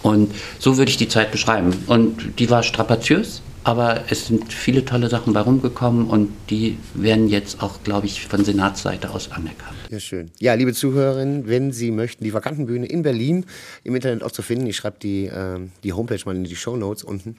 [0.03, 1.73] Und so würde ich die Zeit beschreiben.
[1.87, 7.29] Und die war strapaziös, aber es sind viele tolle Sachen bei rumgekommen und die werden
[7.29, 9.77] jetzt auch, glaube ich, von Senatsseite aus anerkannt.
[9.91, 10.31] Ja, schön.
[10.39, 13.45] Ja, liebe Zuhörerinnen, wenn Sie möchten, die Vakantenbühne in Berlin
[13.85, 14.67] im Internet auch zu finden.
[14.67, 17.37] Ich schreibe die, äh, die Homepage mal in die Show Notes unten.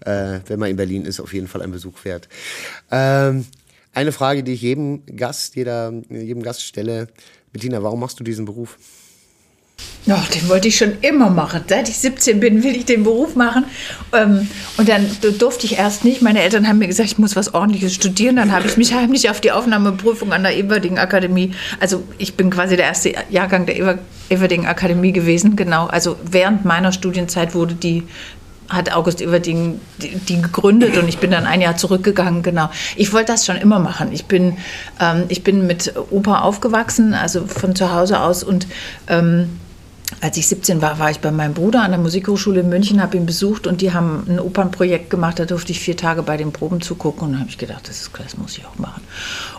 [0.00, 2.28] Äh, wenn man in Berlin ist, auf jeden Fall ein Besuch wert.
[2.90, 3.46] Ähm,
[3.94, 7.08] eine Frage, die ich jedem Gast, jeder, jedem Gast stelle.
[7.52, 8.78] Bettina, warum machst du diesen Beruf?
[10.08, 11.64] Ja, den wollte ich schon immer machen.
[11.68, 13.66] Seit ich 17 bin, will ich den Beruf machen.
[14.14, 15.06] Ähm, und dann
[15.38, 16.22] durfte ich erst nicht.
[16.22, 18.36] Meine Eltern haben mir gesagt, ich muss was Ordentliches studieren.
[18.36, 21.52] Dann habe ich mich heimlich auf die Aufnahmeprüfung an der Everding Akademie.
[21.78, 23.98] Also ich bin quasi der erste Jahrgang der
[24.30, 25.56] Everding Akademie gewesen.
[25.56, 25.88] Genau.
[25.88, 28.04] Also während meiner Studienzeit wurde die
[28.70, 32.68] hat August Everding die, die, gegründet und ich bin dann ein Jahr zurückgegangen, genau.
[32.96, 34.12] Ich wollte das schon immer machen.
[34.12, 34.58] Ich bin,
[35.00, 38.66] ähm, ich bin mit Oper aufgewachsen, also von zu Hause aus und
[39.08, 39.48] ähm,
[40.20, 43.16] als ich 17 war, war ich bei meinem Bruder an der Musikhochschule in München, habe
[43.16, 45.38] ihn besucht und die haben ein Opernprojekt gemacht.
[45.38, 48.00] Da durfte ich vier Tage bei den Proben zugucken und da habe ich gedacht, das,
[48.00, 49.02] ist, das muss ich auch machen.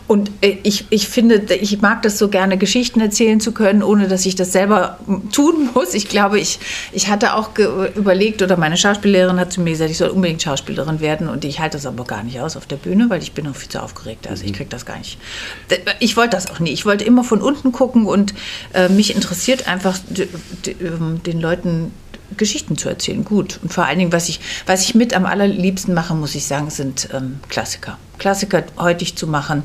[0.07, 4.07] Und äh, ich, ich finde, ich mag das so gerne, Geschichten erzählen zu können, ohne
[4.07, 4.97] dass ich das selber
[5.31, 5.93] tun muss.
[5.93, 6.59] Ich glaube, ich,
[6.91, 7.51] ich hatte auch
[7.95, 11.29] überlegt, oder meine Schauspiellehrerin hat zu mir gesagt, ich soll unbedingt Schauspielerin werden.
[11.29, 13.55] Und ich halte das aber gar nicht aus auf der Bühne, weil ich bin auch
[13.55, 14.27] viel zu aufgeregt.
[14.27, 14.55] Also ich mhm.
[14.55, 15.19] kriege das gar nicht.
[15.99, 16.71] Ich wollte das auch nie.
[16.71, 18.33] Ich wollte immer von unten gucken und
[18.73, 19.99] äh, mich interessiert einfach
[20.65, 21.91] den Leuten
[22.37, 23.59] Geschichten zu erzählen, gut.
[23.61, 26.69] Und vor allen Dingen, was ich, was ich mit am allerliebsten mache, muss ich sagen,
[26.69, 27.97] sind ähm, Klassiker.
[28.19, 29.63] Klassiker heutig zu machen,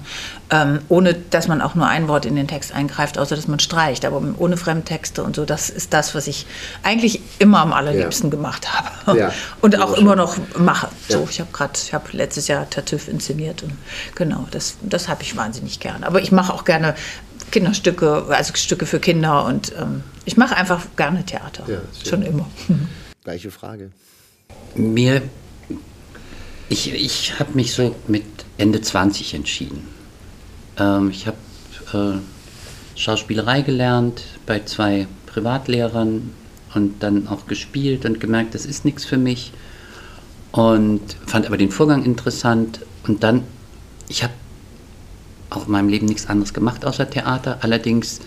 [0.49, 3.59] ähm, ohne dass man auch nur ein Wort in den Text eingreift, außer dass man
[3.59, 5.45] streicht, aber ohne Fremdtexte und so.
[5.45, 6.47] Das ist das, was ich
[6.85, 8.37] eigentlich immer am allerliebsten ja.
[8.37, 9.33] gemacht habe ja.
[9.61, 10.89] und auch immer noch mache.
[11.09, 11.27] So, ja.
[11.29, 13.73] ich habe gerade, ich habe letztes Jahr Tartüff inszeniert und
[14.15, 16.05] genau, das, das habe ich wahnsinnig gern.
[16.05, 16.95] Aber ich mache auch gerne
[17.51, 21.65] Kinderstücke, also Stücke für Kinder und ähm, ich mache einfach gerne Theater.
[21.69, 22.49] Ja, schon immer.
[23.25, 23.91] Gleiche Frage.
[24.75, 25.23] Mir,
[26.69, 28.25] ich, ich habe mich so mit
[28.59, 29.89] Ende 20 entschieden.
[30.79, 31.37] Ähm, ich habe
[31.93, 36.31] äh, Schauspielerei gelernt bei zwei Privatlehrern
[36.75, 39.53] und dann auch gespielt und gemerkt, das ist nichts für mich.
[40.53, 42.81] Und fand aber den Vorgang interessant.
[43.07, 43.43] Und dann,
[44.09, 44.33] ich habe
[45.51, 48.21] auch in meinem Leben nichts anderes gemacht außer Theater, allerdings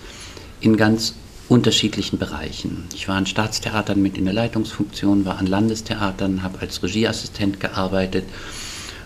[0.61, 1.15] in ganz
[1.49, 2.85] unterschiedlichen Bereichen.
[2.93, 8.25] Ich war an Staatstheatern mit in der Leitungsfunktion, war an Landestheatern, habe als Regieassistent gearbeitet,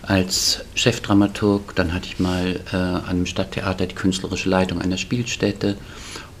[0.02, 1.74] als Chefdramaturg.
[1.76, 5.76] Dann hatte ich mal äh, an einem Stadttheater die künstlerische Leitung einer Spielstätte.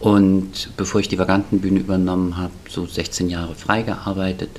[0.00, 4.50] Und bevor ich die Vagantenbühne übernommen habe, so 16 Jahre freigearbeitet.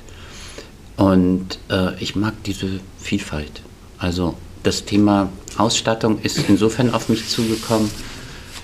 [0.96, 3.60] Und äh, ich mag diese Vielfalt.
[3.98, 7.90] Also das Thema Ausstattung ist insofern auf mich zugekommen,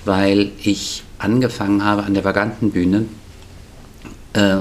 [0.04, 3.04] weil ich angefangen habe an der Vagantenbühne,
[4.32, 4.56] äh,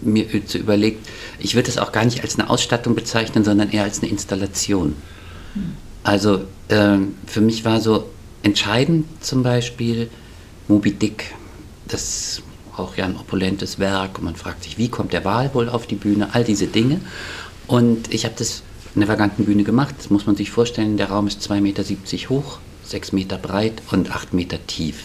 [0.00, 3.84] mir zu überlegt, ich würde es auch gar nicht als eine Ausstattung bezeichnen, sondern eher
[3.84, 4.94] als eine Installation.
[6.04, 8.08] Also äh, für mich war so
[8.42, 10.08] entscheidend zum Beispiel
[10.68, 11.34] Moby Dick,
[11.86, 12.42] das
[12.76, 15.86] auch ja ein opulentes Werk und man fragt sich, wie kommt der Wal wohl auf
[15.86, 17.00] die Bühne, all diese Dinge.
[17.66, 18.62] Und ich habe das
[18.94, 21.84] in der Vagantenbühne gemacht, das muss man sich vorstellen, der Raum ist 2,70 Meter
[22.30, 24.96] hoch, 6 Meter breit und 8 Meter tief.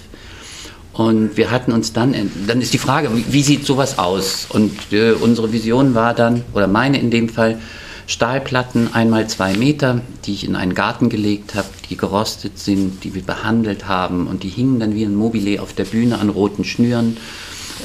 [0.94, 2.16] Und wir hatten uns dann,
[2.48, 4.46] dann ist die Frage, wie sieht sowas aus?
[4.50, 7.60] Und äh, unsere Vision war dann, oder meine in dem Fall,
[8.06, 13.16] Stahlplatten einmal zwei Meter, die ich in einen Garten gelegt habe, die gerostet sind, die
[13.16, 16.64] wir behandelt haben und die hingen dann wie ein Mobile auf der Bühne an roten
[16.64, 17.18] Schnüren.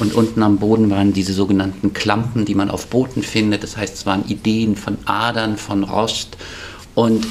[0.00, 3.62] Und unten am Boden waren diese sogenannten Klampen, die man auf Booten findet.
[3.62, 6.37] Das heißt, es waren Ideen von Adern, von Rost.
[6.94, 7.26] Und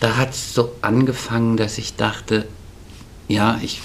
[0.00, 2.46] da hat es so angefangen, dass ich dachte,
[3.28, 3.80] ja, ich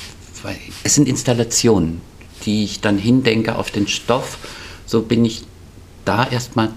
[0.84, 2.02] es sind Installationen,
[2.46, 4.38] die ich dann hindenke auf den Stoff.
[4.86, 5.44] So bin ich
[6.06, 6.70] da erstmal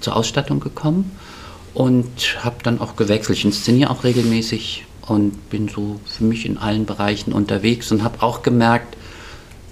[0.00, 1.12] zur Ausstattung gekommen
[1.74, 3.38] und habe dann auch gewechselt.
[3.38, 8.22] Ich inszeniere auch regelmäßig und bin so für mich in allen Bereichen unterwegs und habe
[8.22, 8.96] auch gemerkt,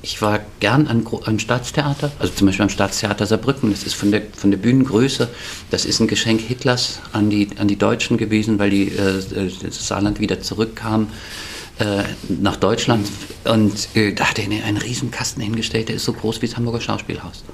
[0.02, 3.70] ich war gern am, am Staatstheater, also zum Beispiel am Staatstheater Saarbrücken.
[3.70, 5.28] Das ist von der, von der Bühnengröße,
[5.70, 9.22] das ist ein Geschenk Hitlers an die, an die Deutschen gewesen, weil die, äh,
[9.62, 11.08] das Saarland wieder zurückkam
[11.78, 13.08] äh, nach Deutschland
[13.44, 16.56] und äh, da hat er einen riesen Kasten hingestellt, der ist so groß wie das
[16.56, 17.44] Hamburger Schauspielhaus.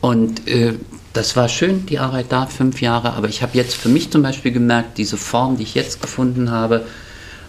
[0.00, 0.74] Und äh,
[1.12, 4.22] das war schön, die Arbeit da, fünf Jahre, aber ich habe jetzt für mich zum
[4.22, 6.86] Beispiel gemerkt, diese Form, die ich jetzt gefunden habe,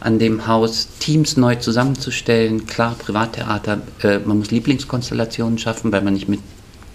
[0.05, 2.67] an dem Haus Teams neu zusammenzustellen.
[2.67, 6.41] Klar, Privattheater, äh, man muss Lieblingskonstellationen schaffen, weil man nicht mit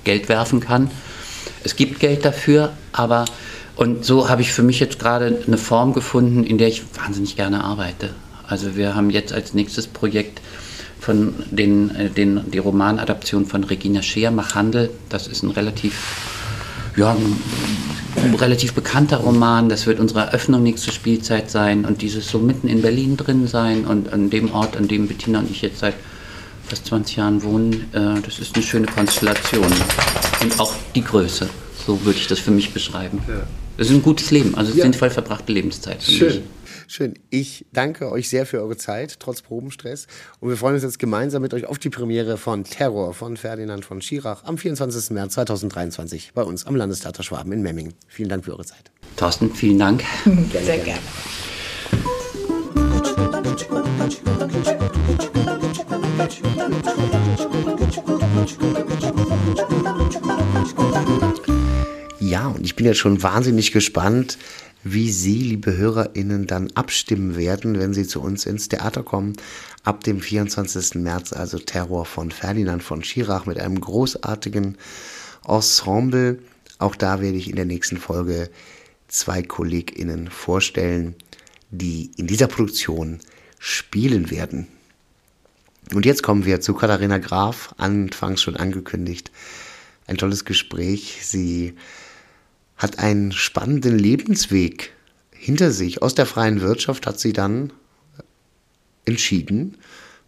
[0.05, 0.91] Geld werfen kann.
[1.65, 3.25] Es gibt Geld dafür, aber
[3.77, 7.35] und so habe ich für mich jetzt gerade eine Form gefunden, in der ich wahnsinnig
[7.37, 8.11] gerne arbeite.
[8.47, 10.41] Also wir haben jetzt als nächstes Projekt
[11.01, 14.91] von den, äh, den, die Romanadaption von Regina Scheer, Mach Handel.
[15.09, 16.40] Das ist ein relativ,
[16.97, 17.17] ja,
[18.17, 19.69] ein relativ bekannter Roman.
[19.69, 23.85] Das wird unsere Eröffnung nächste Spielzeit sein und dieses so mitten in Berlin drin sein
[23.85, 25.95] und an dem Ort, an dem Bettina und ich jetzt seit
[26.67, 27.89] fast 20 Jahren wohnen.
[27.93, 29.73] Äh, das ist eine schöne Konstellation.
[30.41, 31.49] Und auch die Größe.
[31.87, 33.21] So würde ich das für mich beschreiben.
[33.77, 34.83] Es ist ein gutes Leben, also ja.
[34.83, 36.29] sinnvoll verbrachte Lebenszeit für Schön.
[36.29, 36.41] mich.
[36.93, 37.15] Schön.
[37.31, 40.09] Ich danke euch sehr für eure Zeit, trotz Probenstress.
[40.41, 43.85] Und wir freuen uns jetzt gemeinsam mit euch auf die Premiere von Terror von Ferdinand
[43.85, 45.11] von Schirach am 24.
[45.11, 47.95] März 2023 bei uns am Landestheater Schwaben in Memmingen.
[48.09, 48.91] Vielen Dank für eure Zeit.
[49.15, 50.03] Thorsten, vielen Dank.
[50.25, 51.01] gerne, sehr gerne.
[62.19, 64.39] Ja, und ich bin jetzt schon wahnsinnig gespannt,
[64.83, 69.35] wie Sie, liebe HörerInnen, dann abstimmen werden, wenn Sie zu uns ins Theater kommen.
[69.85, 70.97] Ab dem 24.
[70.97, 74.79] März, also Terror von Ferdinand von Schirach mit einem großartigen
[75.47, 76.39] Ensemble.
[76.79, 78.51] Auch da werde ich in der nächsten Folge
[79.09, 81.15] zwei KollegInnen vorstellen,
[81.71, 83.19] die in dieser Produktion
[83.59, 84.67] spielen werden.
[85.93, 89.31] Und jetzt kommen wir zu Katharina Graf, anfangs schon angekündigt.
[90.07, 91.21] Ein tolles Gespräch.
[91.23, 91.75] Sie
[92.81, 94.93] hat einen spannenden Lebensweg
[95.31, 96.03] hinter sich.
[96.03, 97.73] Aus der freien Wirtschaft hat sie dann
[99.05, 99.77] entschieden,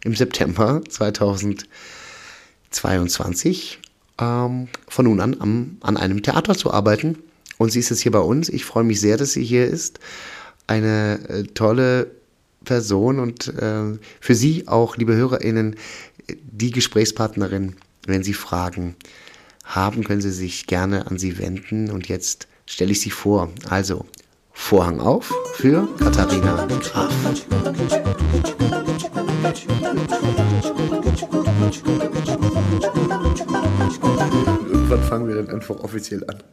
[0.03, 3.79] im September 2022
[4.19, 7.17] ähm, von nun an am, an einem Theater zu arbeiten.
[7.57, 8.49] Und sie ist jetzt hier bei uns.
[8.49, 9.99] Ich freue mich sehr, dass sie hier ist.
[10.67, 12.11] Eine äh, tolle
[12.65, 15.75] Person und äh, für Sie auch, liebe HörerInnen,
[16.29, 18.95] die Gesprächspartnerin, wenn Sie Fragen haben,
[20.03, 21.89] können Sie sich gerne an sie wenden.
[21.89, 23.49] Und jetzt stelle ich sie vor.
[23.69, 24.05] Also,
[24.55, 27.11] Vorhang auf für Katharina Graf.
[34.67, 36.43] Irgendwann fangen wir dann einfach offiziell an.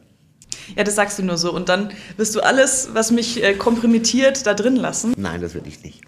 [0.75, 1.53] Ja, das sagst du nur so.
[1.53, 5.13] Und dann wirst du alles, was mich äh, kompromittiert, da drin lassen.
[5.17, 6.01] Nein, das will ich nicht.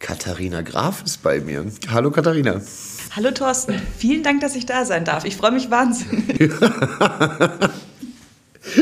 [0.00, 1.64] Katharina Graf ist bei mir.
[1.90, 2.60] Hallo Katharina.
[3.14, 5.24] Hallo Thorsten, vielen Dank, dass ich da sein darf.
[5.24, 6.38] Ich freue mich wahnsinnig.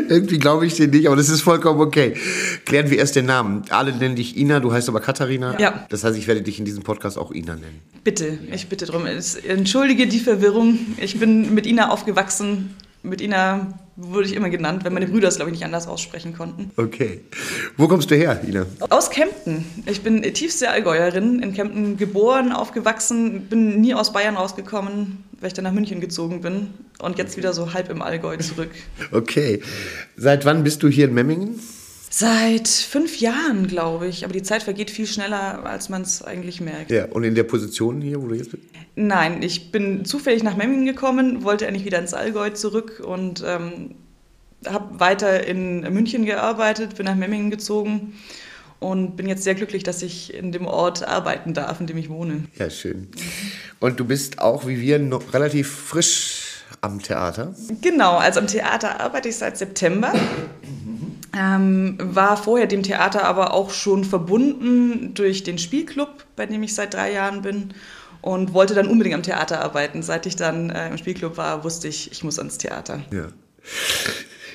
[0.09, 2.15] Irgendwie glaube ich dir nicht, aber das ist vollkommen okay.
[2.65, 3.63] Klären wir erst den Namen.
[3.71, 5.59] Alle nennen dich Ina, du heißt aber Katharina.
[5.59, 5.87] Ja.
[5.89, 7.81] Das heißt, ich werde dich in diesem Podcast auch Ina nennen.
[8.05, 9.05] Bitte, ich bitte drum.
[9.07, 10.79] Entschuldige die Verwirrung.
[10.99, 12.75] Ich bin mit Ina aufgewachsen.
[13.09, 16.35] Mit Ina wurde ich immer genannt, wenn meine Brüder es, glaube ich, nicht anders aussprechen
[16.35, 16.71] konnten.
[16.77, 17.23] Okay.
[17.77, 18.67] Wo kommst du her, Ina?
[18.91, 19.65] Aus Kempten.
[19.87, 25.25] Ich bin tiefste Allgäuerin, in Kempten geboren, aufgewachsen, bin nie aus Bayern rausgekommen.
[25.41, 26.69] weil ich dann nach München gezogen bin
[26.99, 28.71] und jetzt wieder so halb im Allgäu zurück.
[29.13, 29.63] Okay.
[30.17, 31.61] Seit wann bist du hier in Memmingen?
[32.19, 34.25] Seit fünf Jahren, glaube ich.
[34.25, 36.91] Aber die Zeit vergeht viel schneller, als man es eigentlich merkt.
[36.91, 38.65] Ja, und in der Position hier, wo du jetzt bist?
[38.97, 43.95] Nein, ich bin zufällig nach Memmingen gekommen, wollte eigentlich wieder ins Allgäu zurück und ähm,
[44.67, 48.15] habe weiter in München gearbeitet, bin nach Memmingen gezogen
[48.81, 52.09] und bin jetzt sehr glücklich, dass ich in dem Ort arbeiten darf, in dem ich
[52.09, 52.47] wohne.
[52.59, 53.07] Ja, schön.
[53.79, 57.55] Und du bist auch wie wir noch relativ frisch am Theater?
[57.81, 60.13] Genau, also am Theater arbeite ich seit September.
[61.37, 66.75] Ähm, war vorher dem Theater aber auch schon verbunden durch den Spielclub, bei dem ich
[66.75, 67.75] seit drei Jahren bin
[68.21, 70.03] und wollte dann unbedingt am Theater arbeiten.
[70.03, 73.03] Seit ich dann äh, im Spielclub war, wusste ich, ich muss ans Theater.
[73.13, 73.29] Ja.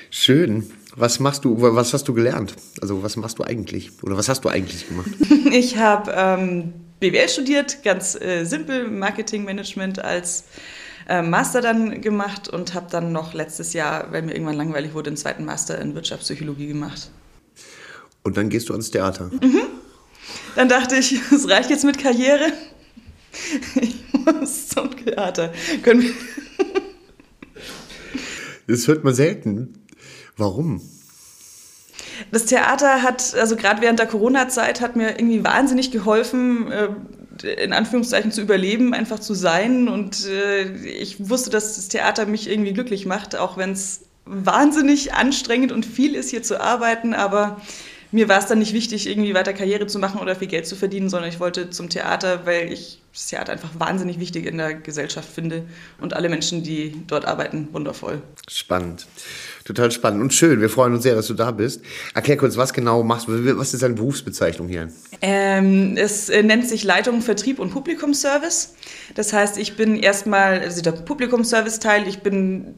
[0.09, 0.71] Schön.
[0.95, 2.55] Was machst du, was hast du gelernt?
[2.81, 3.91] Also was machst du eigentlich?
[4.03, 5.09] Oder was hast du eigentlich gemacht?
[5.51, 10.45] ich habe ähm, BWL studiert, ganz äh, simpel, Marketingmanagement als
[11.07, 15.09] äh, Master dann gemacht und habe dann noch letztes Jahr, weil mir irgendwann langweilig wurde,
[15.09, 17.09] einen zweiten Master in Wirtschaftspsychologie gemacht.
[18.23, 19.29] Und dann gehst du ans Theater?
[19.41, 19.61] Mhm.
[20.55, 22.51] Dann dachte ich, es reicht jetzt mit Karriere.
[23.75, 25.51] Ich muss zum Theater.
[25.81, 26.13] Können wir
[28.67, 29.73] das hört man selten.
[30.37, 30.81] Warum?
[32.31, 36.89] Das Theater hat, also gerade während der Corona-Zeit, hat mir irgendwie wahnsinnig geholfen, äh,
[37.41, 39.87] in Anführungszeichen zu überleben, einfach zu sein.
[39.87, 45.13] Und äh, ich wusste, dass das Theater mich irgendwie glücklich macht, auch wenn es wahnsinnig
[45.13, 47.13] anstrengend und viel ist, hier zu arbeiten.
[47.13, 47.61] Aber
[48.11, 50.75] mir war es dann nicht wichtig, irgendwie weiter Karriere zu machen oder viel Geld zu
[50.75, 54.73] verdienen, sondern ich wollte zum Theater, weil ich das Theater einfach wahnsinnig wichtig in der
[54.73, 55.65] Gesellschaft finde
[56.01, 58.23] und alle Menschen, die dort arbeiten, wundervoll.
[58.49, 59.05] Spannend.
[59.65, 60.59] Total spannend und schön.
[60.59, 61.81] Wir freuen uns sehr, dass du da bist.
[62.15, 63.57] Erklär kurz, was genau machst du?
[63.57, 64.89] Was ist deine Berufsbezeichnung hier?
[65.21, 68.73] Ähm, es äh, nennt sich Leitung Vertrieb und Publikumsservice.
[69.13, 72.73] Das heißt, ich bin erstmal, also der Publikumsservice-Teil, ich bin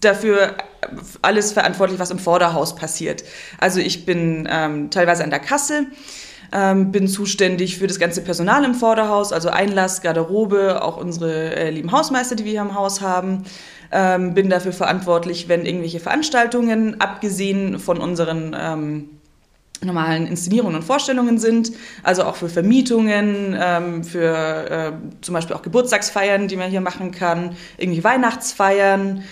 [0.00, 0.56] dafür
[1.20, 3.24] alles verantwortlich, was im Vorderhaus passiert.
[3.58, 5.86] Also ich bin ähm, teilweise an der Kasse,
[6.52, 11.70] ähm, bin zuständig für das ganze Personal im Vorderhaus, also Einlass, Garderobe, auch unsere äh,
[11.70, 13.44] lieben Hausmeister, die wir hier im Haus haben.
[13.92, 19.08] Ähm, bin dafür verantwortlich, wenn irgendwelche Veranstaltungen, abgesehen von unseren ähm,
[19.84, 25.62] normalen Inszenierungen und Vorstellungen sind, also auch für Vermietungen, ähm, für äh, zum Beispiel auch
[25.62, 29.24] Geburtstagsfeiern, die man hier machen kann, irgendwie Weihnachtsfeiern.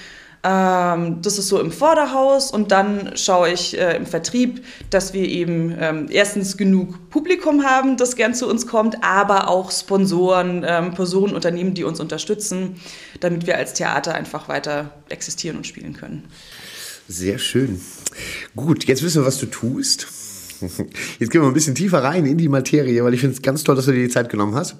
[0.48, 5.28] Ähm, das ist so im Vorderhaus und dann schaue ich äh, im Vertrieb, dass wir
[5.28, 10.94] eben ähm, erstens genug Publikum haben, das gern zu uns kommt, aber auch Sponsoren, ähm,
[10.94, 12.76] Personen, Unternehmen, die uns unterstützen,
[13.20, 16.24] damit wir als Theater einfach weiter existieren und spielen können.
[17.08, 17.80] Sehr schön.
[18.56, 20.06] Gut, jetzt wissen wir, was du tust.
[21.18, 23.62] Jetzt gehen wir ein bisschen tiefer rein in die Materie, weil ich finde es ganz
[23.64, 24.76] toll, dass du dir die Zeit genommen hast.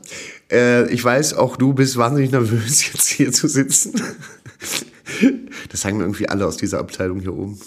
[0.51, 3.93] Äh, ich weiß, auch du bist wahnsinnig nervös, jetzt hier zu sitzen.
[5.71, 7.59] Das sagen mir irgendwie alle aus dieser Abteilung hier oben.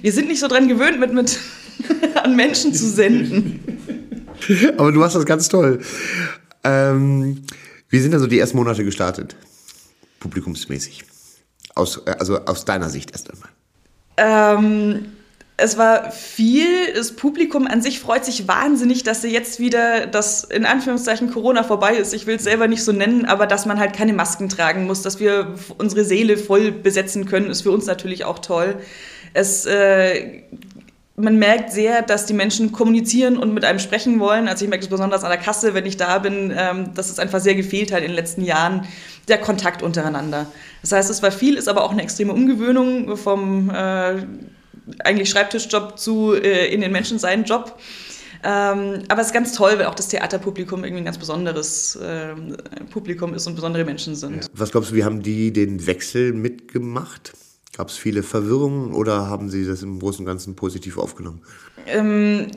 [0.00, 1.38] Wir sind nicht so dran gewöhnt, mit, mit
[2.22, 3.60] an Menschen zu senden.
[4.76, 5.80] Aber du machst das ganz toll.
[6.62, 7.42] Ähm,
[7.88, 9.36] wie sind also die ersten Monate gestartet?
[10.20, 11.04] Publikumsmäßig.
[11.74, 13.50] Aus, äh, also aus deiner Sicht erst einmal.
[14.16, 15.06] Ähm,
[15.56, 16.92] es war viel.
[16.94, 21.94] Das Publikum an sich freut sich wahnsinnig, dass jetzt wieder das in Anführungszeichen Corona vorbei
[21.94, 22.12] ist.
[22.12, 25.02] Ich will es selber nicht so nennen, aber dass man halt keine Masken tragen muss,
[25.02, 28.76] dass wir unsere Seele voll besetzen können, ist für uns natürlich auch toll.
[29.32, 30.42] Es äh,
[31.16, 34.48] man merkt sehr, dass die Menschen kommunizieren und mit einem sprechen wollen.
[34.48, 37.20] Also ich merke es besonders an der Kasse, wenn ich da bin, ähm, dass es
[37.20, 38.88] einfach sehr gefehlt hat in den letzten Jahren,
[39.28, 40.46] der Kontakt untereinander.
[40.82, 44.16] Das heißt, es war viel, ist aber auch eine extreme Umgewöhnung vom äh,
[45.04, 47.78] eigentlich Schreibtischjob zu äh, in den Menschen seinen Job.
[48.42, 52.34] Ähm, aber es ist ganz toll, weil auch das Theaterpublikum irgendwie ein ganz besonderes äh,
[52.90, 54.50] Publikum ist und besondere Menschen sind.
[54.52, 57.32] Was glaubst du, wie haben die den Wechsel mitgemacht?
[57.74, 61.40] Gab es viele Verwirrungen oder haben sie das im Großen und Ganzen positiv aufgenommen?
[61.86, 62.48] Ähm,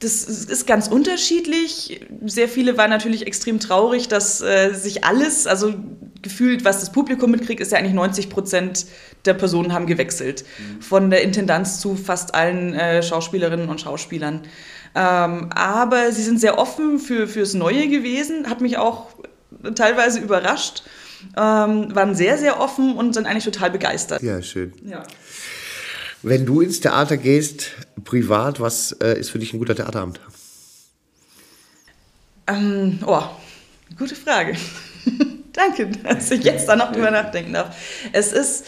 [0.00, 2.06] das ist ganz unterschiedlich.
[2.26, 5.74] Sehr viele waren natürlich extrem traurig, dass äh, sich alles, also
[6.20, 8.86] gefühlt, was das Publikum mitkriegt, ist ja eigentlich 90 Prozent
[9.24, 10.44] der Personen haben gewechselt.
[10.58, 10.82] Mhm.
[10.82, 14.42] Von der Intendanz zu fast allen äh, Schauspielerinnen und Schauspielern.
[14.94, 19.08] Ähm, aber sie sind sehr offen für, fürs Neue gewesen, hat mich auch
[19.74, 20.82] teilweise überrascht,
[21.36, 24.22] ähm, waren sehr, sehr offen und sind eigentlich total begeistert.
[24.22, 24.72] Ja, schön.
[24.84, 25.02] Ja.
[26.26, 27.70] Wenn du ins Theater gehst,
[28.02, 30.18] privat, was äh, ist für dich ein guter Theaterabend?
[32.48, 33.22] Ähm, oh,
[33.96, 34.56] gute Frage.
[35.52, 37.76] Danke, dass ich jetzt da noch drüber nachdenken darf.
[38.12, 38.66] Es ist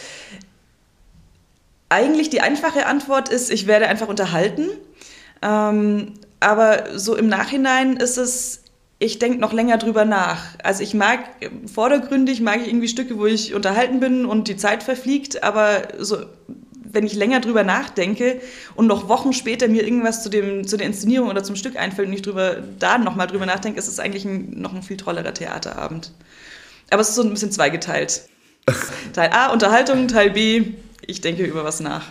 [1.89, 4.69] eigentlich die einfache Antwort ist, ich werde einfach unterhalten.
[5.41, 8.63] Ähm, aber so im Nachhinein ist es
[9.01, 10.43] ich denke noch länger drüber nach.
[10.61, 11.21] Also ich mag
[11.73, 16.17] vordergründig, mag ich irgendwie Stücke, wo ich unterhalten bin und die Zeit verfliegt, aber so,
[16.91, 18.41] wenn ich länger drüber nachdenke
[18.75, 22.07] und noch Wochen später mir irgendwas zu, dem, zu der Inszenierung oder zum Stück einfällt
[22.07, 25.33] und ich drüber, da nochmal drüber nachdenke, ist es eigentlich ein, noch ein viel tollerer
[25.33, 26.11] Theaterabend.
[26.89, 28.23] Aber es ist so ein bisschen zweigeteilt.
[29.13, 30.63] Teil A, Unterhaltung, Teil B,
[31.05, 32.05] ich denke über was nach.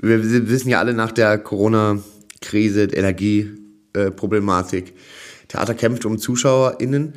[0.00, 4.92] Wir wissen ja alle nach der Corona-Krise, Energieproblematik, äh,
[5.48, 7.14] Theater kämpft um ZuschauerInnen.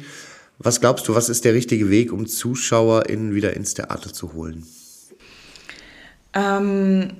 [0.59, 4.65] Was glaubst du, was ist der richtige Weg, um ZuschauerInnen wieder ins Theater zu holen?
[6.35, 7.13] Ähm,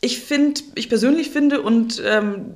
[0.00, 2.54] ich finde, ich persönlich finde und ähm,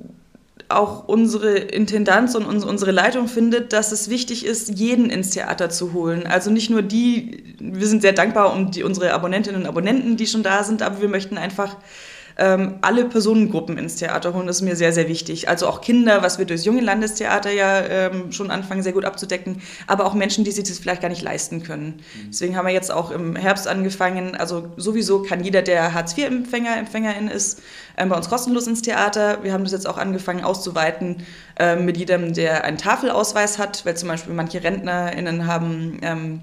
[0.69, 5.93] auch unsere Intendanz und unsere Leitung findet, dass es wichtig ist, jeden ins Theater zu
[5.93, 6.27] holen.
[6.27, 10.27] Also nicht nur die, wir sind sehr dankbar um die, unsere Abonnentinnen und Abonnenten, die
[10.27, 11.77] schon da sind, aber wir möchten einfach
[12.39, 14.47] ähm, alle Personengruppen ins Theater holen.
[14.47, 15.49] Das ist mir sehr, sehr wichtig.
[15.49, 19.63] Also auch Kinder, was wir durchs junge Landestheater ja ähm, schon anfangen, sehr gut abzudecken,
[19.87, 22.03] aber auch Menschen, die sich das vielleicht gar nicht leisten können.
[22.15, 22.31] Mhm.
[22.31, 24.35] Deswegen haben wir jetzt auch im Herbst angefangen.
[24.37, 27.61] Also sowieso kann jeder, der Hartz-IV-Empfänger, Empfängerin ist,
[27.97, 29.43] ähm, bei uns kostenlos ins Theater.
[29.43, 31.25] Wir haben das jetzt auch angefangen auszuweiten
[31.59, 36.41] ähm, mit jedem, der einen Tafelausweis hat, weil zum Beispiel manche RentnerInnen haben ähm,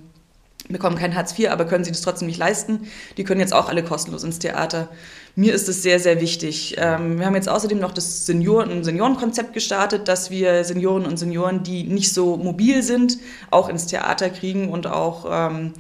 [0.70, 2.88] bekommen kein Hartz IV, aber können sie das trotzdem nicht leisten.
[3.18, 4.90] Die können jetzt auch alle kostenlos ins Theater.
[5.36, 6.76] Mir ist es sehr, sehr wichtig.
[6.78, 11.64] Ähm, wir haben jetzt außerdem noch das Senioren- Seniorenkonzept gestartet, dass wir Senioren und Senioren,
[11.64, 13.18] die nicht so mobil sind,
[13.50, 15.74] auch ins Theater kriegen und auch ähm,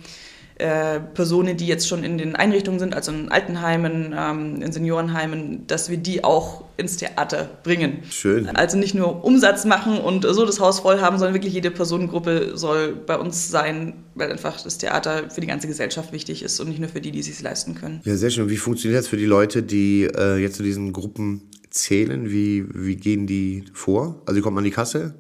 [0.56, 5.68] äh, Personen, die jetzt schon in den Einrichtungen sind, also in Altenheimen, ähm, in Seniorenheimen,
[5.68, 8.00] dass wir die auch ins Theater bringen.
[8.10, 8.48] Schön.
[8.50, 12.58] Also nicht nur Umsatz machen und so das Haus voll haben, sondern wirklich jede Personengruppe
[12.58, 16.70] soll bei uns sein, weil einfach das Theater für die ganze Gesellschaft wichtig ist und
[16.70, 18.02] nicht nur für die, die es sich leisten können.
[18.06, 18.50] Ja, sehr schön.
[18.50, 22.30] Wie funktioniert das für die Leute, die äh, jetzt zu diesen Gruppen zählen?
[22.30, 24.22] Wie, wie gehen die vor?
[24.26, 25.16] Also, die kommen an die Kasse?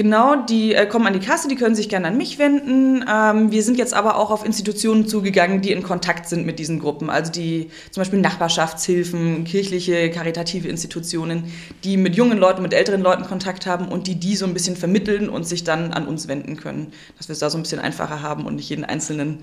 [0.00, 3.04] Genau, die äh, kommen an die Kasse, die können sich gerne an mich wenden.
[3.06, 6.78] Ähm, wir sind jetzt aber auch auf Institutionen zugegangen, die in Kontakt sind mit diesen
[6.78, 7.10] Gruppen.
[7.10, 11.52] Also die zum Beispiel Nachbarschaftshilfen, kirchliche, karitative Institutionen,
[11.84, 14.74] die mit jungen Leuten, mit älteren Leuten Kontakt haben und die die so ein bisschen
[14.74, 16.94] vermitteln und sich dann an uns wenden können.
[17.18, 19.40] Dass wir es da so ein bisschen einfacher haben und nicht jeden Einzelnen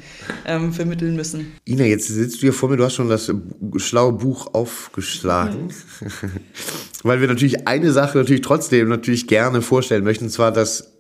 [0.48, 1.54] ähm, vermitteln müssen.
[1.68, 3.32] Ina, jetzt sitzt du hier vor mir, du hast schon das
[3.76, 5.72] schlaue Buch aufgeschlagen.
[7.08, 7.12] Mhm.
[7.12, 10.94] Weil wir natürlich eine Sache natürlich trotzdem natürlich gerne vorstellen möchten, zwar das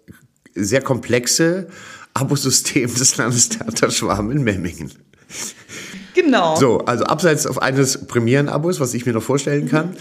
[0.55, 1.67] sehr komplexe
[2.13, 4.91] Abosystem des Landestheater Schwarm in Memmingen.
[6.15, 6.55] Genau.
[6.55, 9.95] So, also abseits auf eines Premieren-Abos, was ich mir noch vorstellen kann.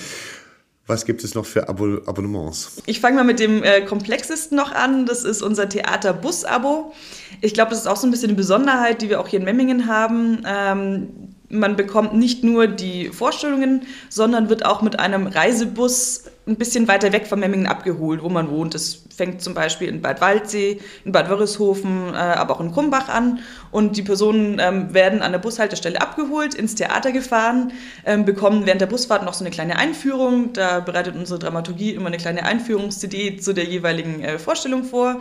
[0.87, 2.81] Was gibt es noch für Abo Abonnements?
[2.87, 5.05] Ich fange mal mit dem äh, komplexesten noch an.
[5.05, 6.95] Das ist unser Theaterbus-Abo.
[7.41, 9.45] Ich glaube, das ist auch so ein bisschen eine Besonderheit, die wir auch hier in
[9.45, 10.43] Memmingen haben.
[10.47, 16.87] Ähm, man bekommt nicht nur die Vorstellungen, sondern wird auch mit einem Reisebus ein bisschen
[16.87, 18.75] weiter weg von Memmingen abgeholt, wo man wohnt.
[18.75, 23.09] Das fängt zum Beispiel in Bad Waldsee, in Bad Wörishofen, äh, aber auch in Krumbach
[23.09, 23.41] an.
[23.73, 27.73] Und die Personen ähm, werden an der Bushaltestelle abgeholt, ins Theater gefahren,
[28.05, 30.53] ähm, bekommen während der Busfahrt noch so eine kleine Einführung.
[30.53, 35.21] Da bereitet unsere Dramaturgie immer eine kleine Einführungs-CD zu der jeweiligen äh, Vorstellung vor.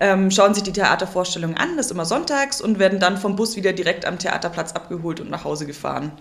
[0.00, 3.56] Ähm, schauen sich die Theatervorstellung an, das ist immer sonntags, und werden dann vom Bus
[3.56, 6.12] wieder direkt am Theaterplatz abgeholt und nach Hause gefahren.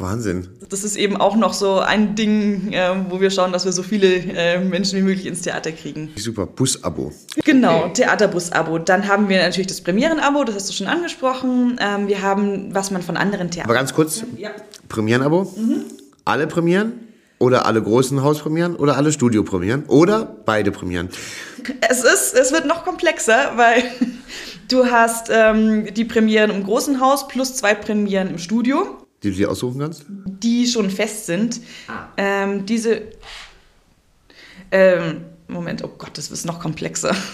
[0.00, 0.48] Wahnsinn.
[0.68, 3.82] Das ist eben auch noch so ein Ding, äh, wo wir schauen, dass wir so
[3.82, 6.10] viele äh, Menschen wie möglich ins Theater kriegen.
[6.16, 7.12] Super, Bus-Abo.
[7.44, 8.78] Genau, Theaterbus-Abo.
[8.78, 11.78] Dann haben wir natürlich das Premieren-Abo, das hast du schon angesprochen.
[11.80, 13.70] Ähm, wir haben, was man von anderen Theatern...
[13.70, 14.50] Aber ganz kurz, ja.
[14.88, 15.52] Premieren-Abo?
[15.56, 15.84] Mhm.
[16.24, 16.92] Alle Premieren?
[17.40, 18.76] Oder alle großen Hauspremieren?
[18.76, 19.84] Oder alle Studiopremieren?
[19.86, 21.08] Oder beide Premieren?
[21.88, 23.82] Es, ist, es wird noch komplexer, weil
[24.68, 28.99] du hast ähm, die Premieren im großen Haus plus zwei Premieren im Studio.
[29.22, 30.04] Die du dir aussuchen kannst?
[30.08, 31.60] Die schon fest sind.
[31.88, 32.08] Ah.
[32.16, 33.02] Ähm, diese.
[34.70, 37.14] Ähm, Moment, oh Gott, das ist noch komplexer.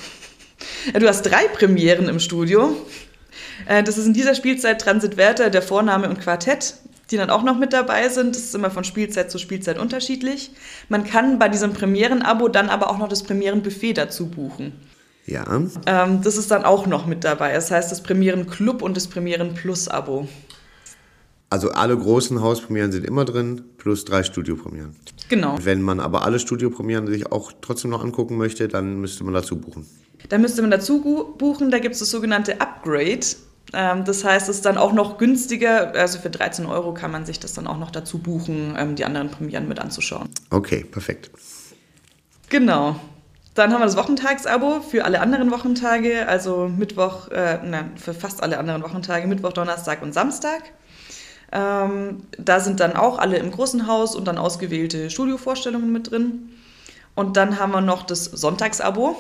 [0.94, 2.76] Du hast drei Premieren im Studio.
[3.66, 6.74] Äh, das ist in dieser Spielzeit Transit Werther, der Vorname und Quartett,
[7.10, 8.36] die dann auch noch mit dabei sind.
[8.36, 10.52] Das ist immer von Spielzeit zu Spielzeit unterschiedlich.
[10.88, 14.72] Man kann bei diesem Premieren-Abo dann aber auch noch das Premieren-Buffet dazu buchen.
[15.26, 15.44] Ja.
[15.86, 17.52] Ähm, das ist dann auch noch mit dabei.
[17.52, 20.28] Das heißt das Premieren Club und das Premieren Plus Abo.
[21.48, 24.96] Also alle großen Hauspremieren sind immer drin, plus drei Studiopremieren.
[25.28, 25.56] Genau.
[25.62, 29.56] Wenn man aber alle Studiopremieren sich auch trotzdem noch angucken möchte, dann müsste man dazu
[29.56, 29.86] buchen.
[30.28, 33.20] Da müsste man dazu buchen, da gibt es das sogenannte Upgrade.
[33.72, 37.26] Ähm, das heißt, es ist dann auch noch günstiger, also für 13 Euro kann man
[37.26, 40.28] sich das dann auch noch dazu buchen, ähm, die anderen Premieren mit anzuschauen.
[40.50, 41.30] Okay, perfekt.
[42.48, 42.96] Genau.
[43.54, 48.42] Dann haben wir das Wochentagsabo für alle anderen Wochentage, also Mittwoch, äh, nein, für fast
[48.42, 50.62] alle anderen Wochentage, Mittwoch, Donnerstag und Samstag.
[51.52, 56.50] Ähm, da sind dann auch alle im großen Haus und dann ausgewählte Studiovorstellungen mit drin.
[57.14, 59.16] Und dann haben wir noch das Sonntagsabo.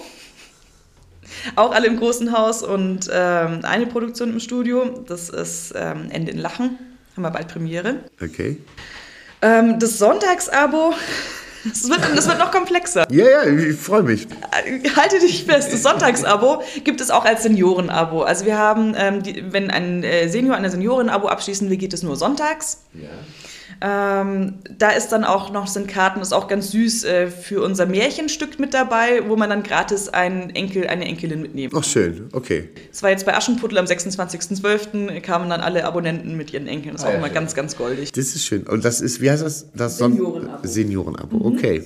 [1.56, 5.04] Auch alle im großen Haus und ähm, eine Produktion im Studio.
[5.06, 6.78] Das ist ähm, Ende in Lachen.
[7.14, 8.00] Haben wir bald Premiere.
[8.22, 8.58] Okay.
[9.42, 10.92] Ähm, das Sonntagsabo,
[11.68, 13.06] das wird, das wird noch komplexer.
[13.10, 14.26] Ja, ja, ich freue mich.
[14.96, 18.22] Halte dich fest, das Sonntagsabo gibt es auch als Seniorenabo.
[18.22, 22.02] Also wir haben, ähm, die, wenn ein äh, Senior eine Seniorenabo abschließen will, geht es
[22.02, 22.82] nur sonntags.
[22.94, 23.08] Ja.
[23.80, 27.86] Ähm, da ist dann auch noch, sind Karten, ist auch ganz süß, äh, für unser
[27.86, 32.70] Märchenstück mit dabei, wo man dann gratis einen Enkel, eine Enkelin mitnehmen Ach, schön, okay.
[32.90, 35.20] Es war jetzt bei Aschenputtel am 26.12.
[35.20, 36.94] kamen dann alle Abonnenten mit ihren Enkeln.
[36.94, 38.12] Das war auch immer ganz, ganz goldig.
[38.12, 38.62] Das ist schön.
[38.66, 39.66] Und das ist, wie heißt das?
[39.74, 40.66] das Seniorenabo.
[40.66, 41.84] Seniorenabo, okay.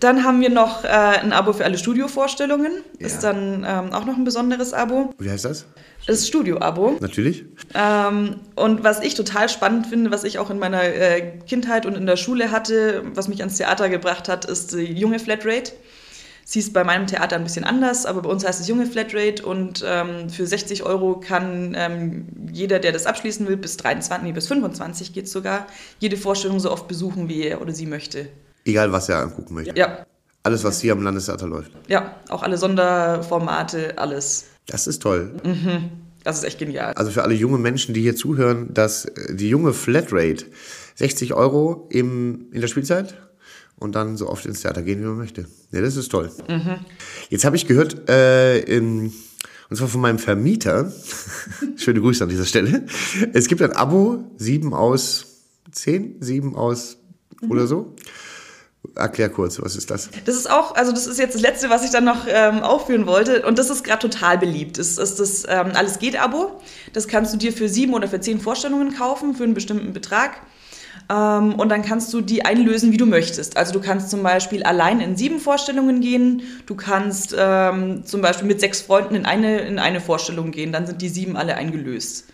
[0.00, 2.72] Dann haben wir noch äh, ein Abo für alle Studiovorstellungen.
[2.98, 3.32] Ist Ja.
[3.32, 5.14] dann ähm, auch noch ein besonderes Abo.
[5.18, 5.66] Wie heißt das?
[6.06, 6.98] Das Studio-Abo.
[7.00, 7.44] Natürlich.
[7.74, 11.96] Ähm, und was ich total spannend finde, was ich auch in meiner äh, Kindheit und
[11.96, 15.72] in der Schule hatte, was mich ans Theater gebracht hat, ist die junge Flatrate.
[16.48, 19.44] Sie ist bei meinem Theater ein bisschen anders, aber bei uns heißt es junge Flatrate
[19.44, 24.30] und ähm, für 60 Euro kann ähm, jeder, der das abschließen will, bis 23, nee,
[24.32, 25.66] bis 25 geht sogar,
[25.98, 28.28] jede Vorstellung so oft besuchen, wie er oder sie möchte.
[28.66, 29.74] Egal, was er angucken möchte.
[29.78, 30.04] Ja,
[30.42, 31.70] Alles, was hier am Landestheater läuft.
[31.88, 34.46] ja, auch alle Sonderformate, alles.
[34.66, 35.32] Das ist toll.
[36.24, 36.92] Das ist echt genial.
[36.94, 40.44] Also für alle junge Menschen, die hier zuhören, dass äh, die junge Flatrate
[40.96, 43.14] 60 Euro im, in der Spielzeit
[43.78, 45.46] und dann so oft ins Theater gehen, wie man möchte.
[45.70, 46.30] Ja, das ist toll.
[47.28, 49.12] Jetzt habe ich gehört, äh, in,
[49.70, 50.92] und zwar von meinem Vermieter,
[51.76, 52.86] schöne Grüße an dieser Stelle,
[53.32, 55.26] es gibt ein Abo, 7 aus
[55.70, 56.96] 10, 7 aus
[57.48, 57.94] oder so.
[58.96, 60.08] Erklär kurz, was ist das?
[60.24, 63.06] Das ist auch, also das ist jetzt das Letzte, was ich dann noch ähm, aufführen
[63.06, 63.46] wollte.
[63.46, 64.78] Und das ist gerade total beliebt.
[64.78, 66.60] Das ist das ähm, Alles geht-Abo.
[66.94, 70.40] Das kannst du dir für sieben oder für zehn Vorstellungen kaufen, für einen bestimmten Betrag.
[71.10, 73.58] Ähm, und dann kannst du die einlösen, wie du möchtest.
[73.58, 76.42] Also du kannst zum Beispiel allein in sieben Vorstellungen gehen.
[76.64, 80.72] Du kannst ähm, zum Beispiel mit sechs Freunden in eine, in eine Vorstellung gehen.
[80.72, 82.28] Dann sind die sieben alle eingelöst.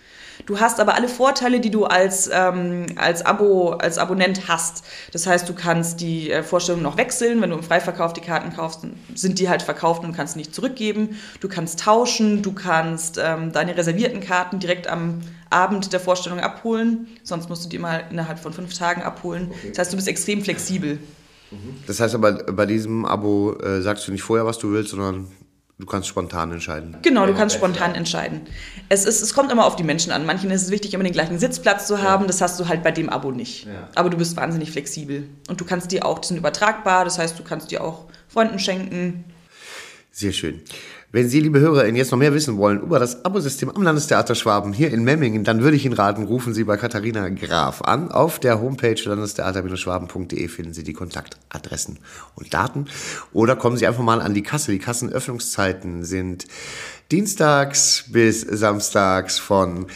[0.46, 4.84] Du hast aber alle Vorteile, die du als, ähm, als, Abo, als Abonnent hast.
[5.12, 7.40] Das heißt, du kannst die äh, Vorstellung noch wechseln.
[7.40, 8.80] Wenn du im Freiverkauf die Karten kaufst,
[9.14, 11.16] sind die halt verkauft und kannst nicht zurückgeben.
[11.40, 15.20] Du kannst tauschen, du kannst ähm, deine reservierten Karten direkt am
[15.50, 17.08] Abend der Vorstellung abholen.
[17.22, 19.52] Sonst musst du die mal innerhalb von fünf Tagen abholen.
[19.68, 20.98] Das heißt, du bist extrem flexibel.
[21.86, 25.28] Das heißt aber, bei diesem Abo äh, sagst du nicht vorher, was du willst, sondern
[25.82, 26.96] du kannst spontan entscheiden.
[27.02, 28.42] Genau, du kannst spontan entscheiden.
[28.88, 30.24] Es, ist, es kommt immer auf die Menschen an.
[30.24, 32.28] Manchen ist es wichtig, immer den gleichen Sitzplatz zu haben.
[32.28, 33.66] Das hast du halt bei dem Abo nicht.
[33.66, 33.88] Ja.
[33.96, 35.26] Aber du bist wahnsinnig flexibel.
[35.48, 37.04] Und du kannst die auch, die sind übertragbar.
[37.04, 39.24] Das heißt, du kannst die auch Freunden schenken.
[40.12, 40.60] Sehr schön.
[41.14, 44.72] Wenn Sie, liebe HörerInnen, jetzt noch mehr wissen wollen über das Abosystem am Landestheater Schwaben
[44.72, 48.10] hier in Memmingen, dann würde ich Ihnen raten, rufen Sie bei Katharina Graf an.
[48.10, 51.98] Auf der Homepage landestheater-schwaben.de finden Sie die Kontaktadressen
[52.34, 52.86] und Daten.
[53.34, 54.72] Oder kommen Sie einfach mal an die Kasse.
[54.72, 56.46] Die Kassenöffnungszeiten sind
[57.10, 59.88] dienstags bis samstags von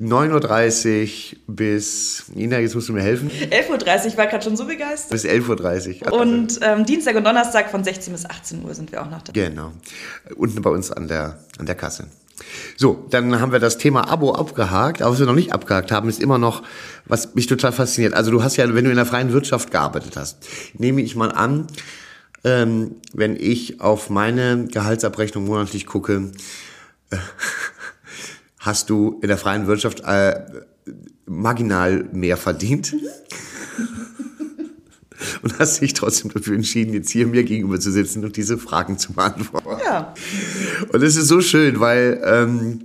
[0.00, 4.66] 9.30 Uhr bis, Ina, jetzt musst du mir helfen, 11.30 Uhr war gerade schon so
[4.66, 5.10] begeistert.
[5.10, 6.12] bis 11.30 Uhr.
[6.12, 9.32] Und ähm, Dienstag und Donnerstag von 16 bis 18 Uhr sind wir auch noch da.
[9.32, 9.72] Genau.
[10.36, 12.08] Unten bei uns an der, an der Kasse.
[12.76, 15.00] So, dann haben wir das Thema Abo abgehakt.
[15.00, 16.62] Aber was wir noch nicht abgehakt haben, ist immer noch,
[17.06, 18.14] was mich total fasziniert.
[18.14, 21.32] Also du hast ja, wenn du in der freien Wirtschaft gearbeitet hast, nehme ich mal
[21.32, 21.66] an,
[22.44, 26.32] ähm, wenn ich auf meine Gehaltsabrechnung monatlich gucke,
[27.10, 27.16] äh,
[28.66, 30.44] hast du in der freien Wirtschaft äh,
[31.26, 32.94] marginal mehr verdient.
[35.42, 38.98] Und hast dich trotzdem dafür entschieden, jetzt hier mir gegenüber zu sitzen und diese Fragen
[38.98, 39.80] zu beantworten.
[39.84, 40.12] Ja.
[40.92, 42.84] Und es ist so schön, weil ähm,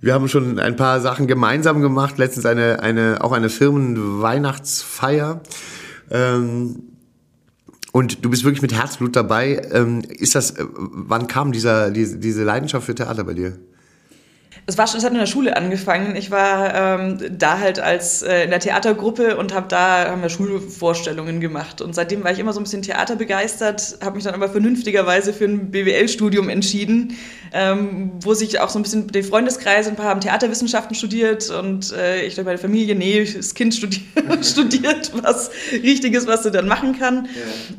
[0.00, 2.18] wir haben schon ein paar Sachen gemeinsam gemacht.
[2.18, 5.42] Letztens eine, eine auch eine Firmenweihnachtsfeier.
[6.10, 6.82] Ähm,
[7.90, 9.68] und du bist wirklich mit Herzblut dabei.
[9.72, 13.58] Ähm, ist das, äh, wann kam dieser, diese, diese Leidenschaft für Theater bei dir?
[14.66, 16.16] Es, war schon, es hat in der Schule angefangen.
[16.16, 20.28] Ich war ähm, da halt als äh, in der Theatergruppe und habe da haben wir
[20.28, 21.80] Schulvorstellungen gemacht.
[21.80, 25.44] Und seitdem war ich immer so ein bisschen theaterbegeistert, habe mich dann aber vernünftigerweise für
[25.44, 27.16] ein BWL-Studium entschieden,
[27.52, 31.92] ähm, wo sich auch so ein bisschen die Freundeskreise, ein paar haben Theaterwissenschaften studiert und
[31.92, 34.04] äh, ich glaube meine Familie, nee, das Kind studiert,
[34.44, 37.28] studiert was Richtiges, was sie dann machen kann.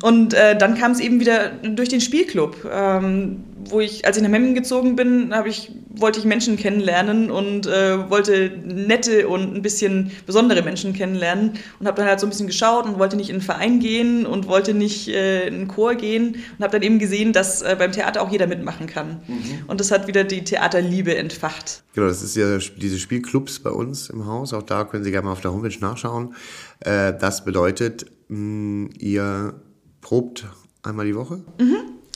[0.02, 4.22] Und äh, dann kam es eben wieder durch den Spielclub, ähm, wo ich, als ich
[4.22, 9.54] nach Memmingen gezogen bin, habe ich wollte ich Menschen kennenlernen und äh, wollte nette und
[9.54, 13.16] ein bisschen besondere Menschen kennenlernen und habe dann halt so ein bisschen geschaut und wollte
[13.16, 16.72] nicht in einen Verein gehen und wollte nicht äh, in einen Chor gehen und habe
[16.72, 19.22] dann eben gesehen, dass äh, beim Theater auch jeder mitmachen kann.
[19.66, 21.82] Und das hat wieder die Theaterliebe entfacht.
[21.94, 24.52] Genau, das ist ja diese Spielclubs bei uns im Haus.
[24.52, 26.34] Auch da können Sie gerne mal auf der Homepage nachschauen.
[26.80, 29.54] Äh, das bedeutet, mh, ihr
[30.00, 30.46] probt
[30.82, 31.42] einmal die Woche?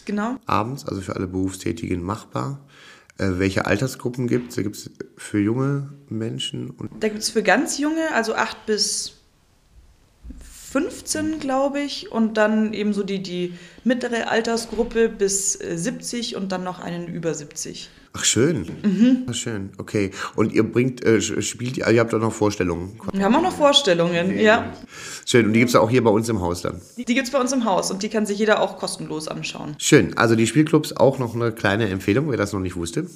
[0.04, 0.36] Genau.
[0.46, 2.60] Abends, also für alle Berufstätigen machbar.
[3.18, 4.56] Äh, welche Altersgruppen gibt es?
[4.56, 6.70] Gibt es für junge Menschen?
[6.70, 9.21] Und Da gibt es für ganz junge, also 8 bis
[10.72, 13.52] 15, glaube ich, und dann eben so die, die
[13.84, 17.90] mittlere Altersgruppe bis äh, 70 und dann noch einen über 70.
[18.14, 18.66] Ach, schön.
[18.82, 19.26] Mhm.
[19.28, 20.12] Ach, schön, okay.
[20.34, 22.98] Und ihr bringt, äh, spielt, ihr habt auch noch Vorstellungen.
[23.12, 24.72] Wir haben auch noch Vorstellungen, ja.
[25.26, 26.80] Schön, und die gibt es auch hier bei uns im Haus dann.
[26.96, 29.76] Die gibt es bei uns im Haus und die kann sich jeder auch kostenlos anschauen.
[29.78, 33.06] Schön, also die Spielclubs auch noch eine kleine Empfehlung, wer das noch nicht wusste.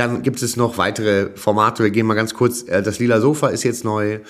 [0.00, 1.82] Dann gibt es noch weitere Formate.
[1.82, 2.62] Wir gehen mal ganz kurz.
[2.62, 4.20] äh, Das Lila Sofa ist jetzt neu.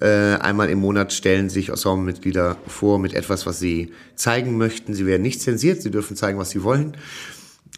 [0.00, 0.06] Äh,
[0.36, 4.94] Einmal im Monat stellen sich Ensemblemitglieder vor mit etwas, was sie zeigen möchten.
[4.94, 5.82] Sie werden nicht zensiert.
[5.82, 6.96] Sie dürfen zeigen, was sie wollen.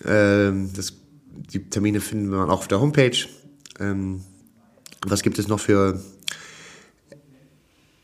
[0.07, 0.93] Ähm, Das,
[1.53, 3.19] die Termine finden wir auch auf der Homepage.
[3.81, 4.21] Ähm,
[5.09, 6.01] Was gibt es noch für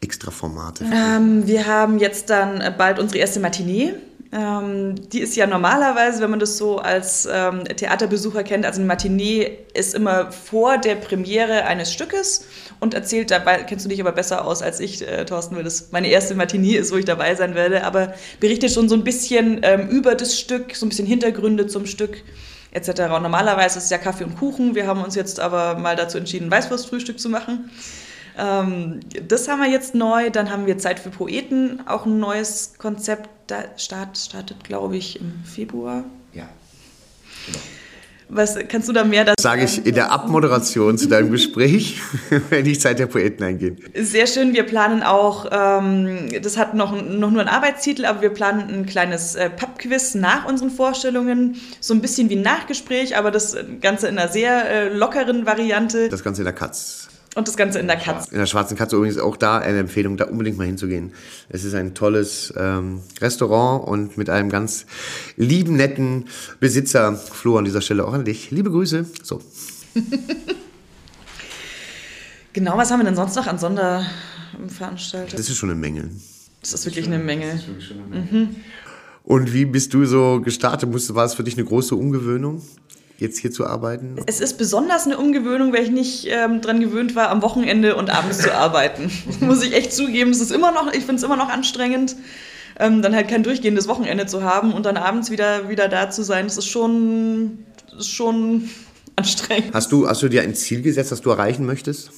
[0.00, 0.86] Extra-Formate?
[0.92, 3.94] Ähm, wir haben jetzt dann bald unsere erste Matinee.
[4.36, 8.86] Ähm, die ist ja normalerweise, wenn man das so als ähm, Theaterbesucher kennt, also eine
[8.86, 12.46] Matinee ist immer vor der Premiere eines Stückes
[12.78, 15.90] und erzählt dabei, kennst du dich aber besser aus als ich, äh, Thorsten, weil das
[15.90, 19.60] meine erste Matinee ist, wo ich dabei sein werde, aber berichtet schon so ein bisschen
[19.62, 22.22] ähm, über das Stück, so ein bisschen Hintergründe zum Stück
[22.72, 22.88] etc.
[23.14, 26.18] Und normalerweise ist es ja Kaffee und Kuchen, wir haben uns jetzt aber mal dazu
[26.18, 27.70] entschieden, Weißwurstfrühstück zu machen.
[28.36, 30.30] Ähm, das haben wir jetzt neu.
[30.30, 33.28] Dann haben wir Zeit für Poeten, auch ein neues Konzept.
[33.46, 36.04] Da start, startet, glaube ich, im Februar.
[36.32, 36.48] Ja.
[38.28, 42.00] Was kannst du da mehr dazu Sage ich in der Abmoderation zu deinem Gespräch,
[42.50, 43.78] wenn die Zeit der Poeten eingehen.
[43.94, 44.52] Sehr schön.
[44.52, 48.86] Wir planen auch, ähm, das hat noch, noch nur einen Arbeitstitel, aber wir planen ein
[48.86, 51.56] kleines äh, Pub-Quiz nach unseren Vorstellungen.
[51.78, 56.08] So ein bisschen wie ein Nachgespräch, aber das Ganze in einer sehr äh, lockeren Variante.
[56.08, 57.08] Das Ganze in der Katz.
[57.36, 58.28] Und das Ganze in der Katz.
[58.32, 61.12] In der Schwarzen Katze übrigens auch da eine Empfehlung, da unbedingt mal hinzugehen.
[61.50, 64.86] Es ist ein tolles ähm, Restaurant und mit einem ganz
[65.36, 66.24] lieben, netten
[66.60, 67.14] Besitzer.
[67.14, 68.50] Flo, an dieser Stelle auch an dich.
[68.50, 69.04] Liebe Grüße.
[69.22, 69.40] So.
[72.52, 75.36] Genau, was haben wir denn sonst noch an Sonderveranstaltungen?
[75.36, 76.08] Das ist schon eine Menge.
[76.62, 77.60] Das ist wirklich eine Menge.
[79.24, 80.90] Und wie bist du so gestartet?
[80.90, 82.62] Musst- War es für dich eine große Umgewöhnung,
[83.18, 84.16] jetzt hier zu arbeiten?
[84.26, 88.10] Es ist besonders eine Umgewöhnung, weil ich nicht ähm, dran gewöhnt war, am Wochenende und
[88.10, 89.10] abends zu arbeiten.
[89.40, 90.30] Muss ich echt zugeben.
[90.30, 92.16] Es ist immer noch, ich finde es immer noch anstrengend,
[92.78, 96.22] ähm, dann halt kein durchgehendes Wochenende zu haben und dann abends wieder, wieder da zu
[96.22, 96.46] sein.
[96.46, 97.64] Das ist schon,
[97.98, 98.68] ist schon
[99.16, 99.74] anstrengend.
[99.74, 102.10] Hast du, hast du dir ein Ziel gesetzt, das du erreichen möchtest?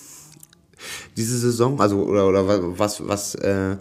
[1.17, 1.81] Diese Saison?
[1.81, 3.77] Also, oder, oder was, was, äh,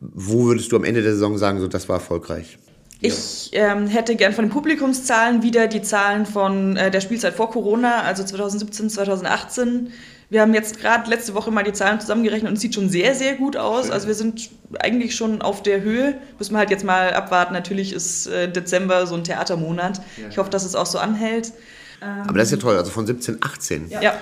[0.00, 2.58] wo würdest du am Ende der Saison sagen, so, das war erfolgreich?
[3.00, 7.50] Ich ähm, hätte gern von den Publikumszahlen wieder die Zahlen von äh, der Spielzeit vor
[7.50, 9.92] Corona, also 2017, 2018.
[10.28, 13.14] Wir haben jetzt gerade letzte Woche mal die Zahlen zusammengerechnet und es sieht schon sehr,
[13.14, 13.90] sehr gut aus.
[13.90, 16.18] Also wir sind eigentlich schon auf der Höhe.
[16.38, 17.52] Müssen wir halt jetzt mal abwarten.
[17.52, 20.00] Natürlich ist äh, Dezember so ein Theatermonat.
[20.28, 21.52] Ich hoffe, dass es auch so anhält.
[22.00, 23.90] Aber das ist ja toll, also von 17, 18.
[24.00, 24.14] Ja.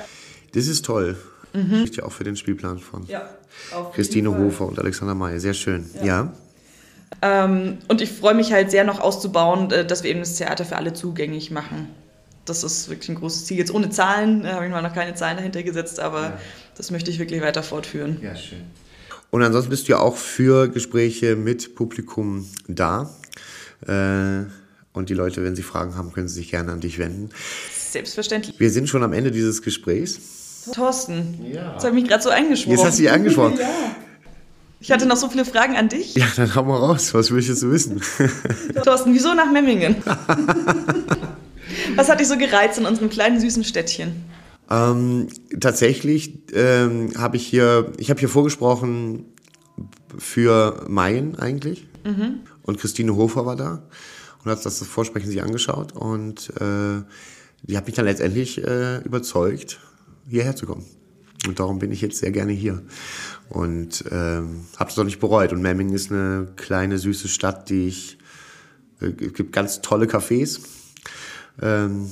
[0.52, 1.16] Das ist toll.
[1.52, 1.88] Mhm.
[1.92, 3.06] Ja auch für den Spielplan von
[3.94, 5.38] Christine Hofer und Alexander May.
[5.38, 5.88] Sehr schön.
[6.02, 6.32] Ja.
[7.22, 10.64] Ähm, und ich freue mich halt sehr noch auszubauen, äh, dass wir eben das Theater
[10.64, 11.88] für alle zugänglich machen.
[12.44, 13.58] Das ist wirklich ein großes Ziel.
[13.58, 16.38] Jetzt ohne Zahlen, da habe ich mal noch keine Zahlen dahinter gesetzt, aber
[16.76, 18.18] das möchte ich wirklich weiter fortführen.
[18.22, 18.62] Ja, schön.
[19.30, 23.10] Und ansonsten bist du ja auch für Gespräche mit Publikum da.
[23.86, 24.44] Äh,
[24.94, 27.28] und die Leute, wenn sie Fragen haben, können sie sich gerne an dich wenden.
[27.72, 28.58] Selbstverständlich.
[28.58, 30.18] Wir sind schon am Ende dieses Gesprächs.
[30.72, 32.76] Thorsten, jetzt habe ich mich gerade so eingesprochen.
[32.76, 33.58] Jetzt hast du dich angesprochen.
[34.80, 36.14] Ich hatte noch so viele Fragen an dich.
[36.14, 37.12] Ja, dann hau mal raus.
[37.14, 38.00] Was möchtest du wissen?
[38.84, 39.96] Thorsten, wieso nach Memmingen?
[41.96, 44.24] Was hat dich so gereizt in unserem kleinen süßen Städtchen?
[44.70, 45.28] Ähm,
[45.60, 49.24] tatsächlich ähm, habe ich hier, ich habe hier vorgesprochen
[50.16, 51.88] für Mayen eigentlich.
[52.62, 53.82] Und Christine Hofer war da
[54.44, 57.02] und hat das Vorsprechen sich angeschaut und äh,
[57.62, 59.80] die hat mich dann letztendlich äh, überzeugt,
[60.28, 60.84] hierher zu kommen.
[61.46, 62.82] Und darum bin ich jetzt sehr gerne hier.
[63.48, 65.52] Und ähm, habe es auch nicht bereut.
[65.52, 68.18] Und Memmingen ist eine kleine, süße Stadt, die ich.
[69.00, 70.60] Äh, es gibt ganz tolle Cafés.
[71.60, 72.10] Ähm,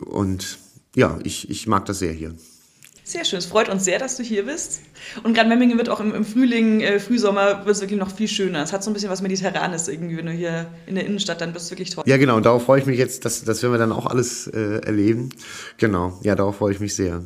[0.00, 0.58] und
[0.94, 2.34] ja, ich, ich mag das sehr hier.
[3.04, 4.80] Sehr schön, es freut uns sehr, dass du hier bist.
[5.24, 8.28] Und gerade Memmingen wird auch im, im Frühling, äh, Frühsommer, wird es wirklich noch viel
[8.28, 8.62] schöner.
[8.62, 11.52] Es hat so ein bisschen was Mediterranes irgendwie, wenn du hier in der Innenstadt, dann
[11.52, 12.04] bist wirklich toll.
[12.06, 12.36] Ja, genau.
[12.36, 15.30] Und darauf freue ich mich jetzt, dass, das werden wir dann auch alles äh, erleben.
[15.78, 16.18] Genau.
[16.22, 17.22] Ja, darauf freue ich mich sehr.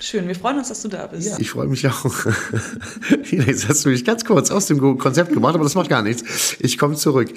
[0.00, 1.38] Schön, wir freuen uns, dass du da bist.
[1.40, 2.04] Ich freue mich auch.
[3.30, 6.56] Jetzt hast du mich ganz kurz aus dem Konzept gemacht, aber das macht gar nichts.
[6.60, 7.32] Ich komme zurück.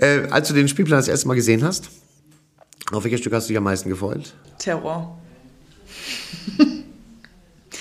[0.00, 1.88] Äh, als du den Spielplan das erste Mal gesehen hast,
[2.90, 4.34] auf welches Stück hast du dich am meisten gefreut?
[4.58, 5.18] Terror.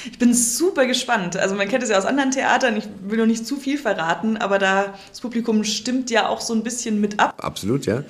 [0.06, 1.36] Ich bin super gespannt.
[1.36, 4.38] Also man kennt es ja aus anderen Theatern, ich will noch nicht zu viel verraten,
[4.38, 7.36] aber da das Publikum stimmt ja auch so ein bisschen mit ab.
[7.38, 8.04] Absolut, ja.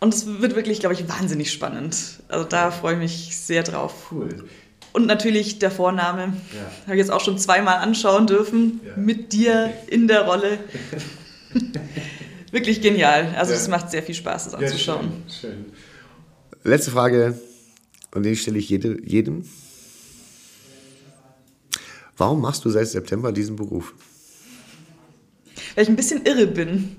[0.00, 1.96] Und es wird wirklich, glaube ich, wahnsinnig spannend.
[2.28, 4.10] Also da freue ich mich sehr drauf.
[4.10, 4.44] Cool.
[4.92, 6.32] Und natürlich der Vorname.
[6.52, 6.70] Ja.
[6.86, 8.80] Habe ich jetzt auch schon zweimal anschauen dürfen.
[8.84, 8.96] Ja.
[8.96, 10.58] Mit dir in der Rolle.
[12.50, 13.34] Wirklich genial.
[13.36, 13.70] Also es ja.
[13.70, 15.22] macht sehr viel Spaß, das anzuschauen.
[15.28, 15.64] Schön, schön.
[16.64, 17.38] Letzte Frage,
[18.12, 19.44] und die stelle ich jede, jedem.
[22.16, 23.94] Warum machst du seit September diesen Beruf?
[25.74, 26.96] Weil ich ein bisschen irre bin.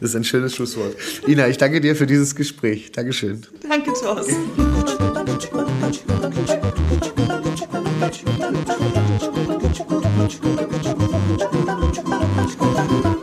[0.00, 0.96] Das ist ein schönes Schlusswort.
[1.26, 2.92] Ina, ich danke dir für dieses Gespräch.
[2.92, 3.46] Dankeschön.
[3.68, 4.75] Danke, Thorsten.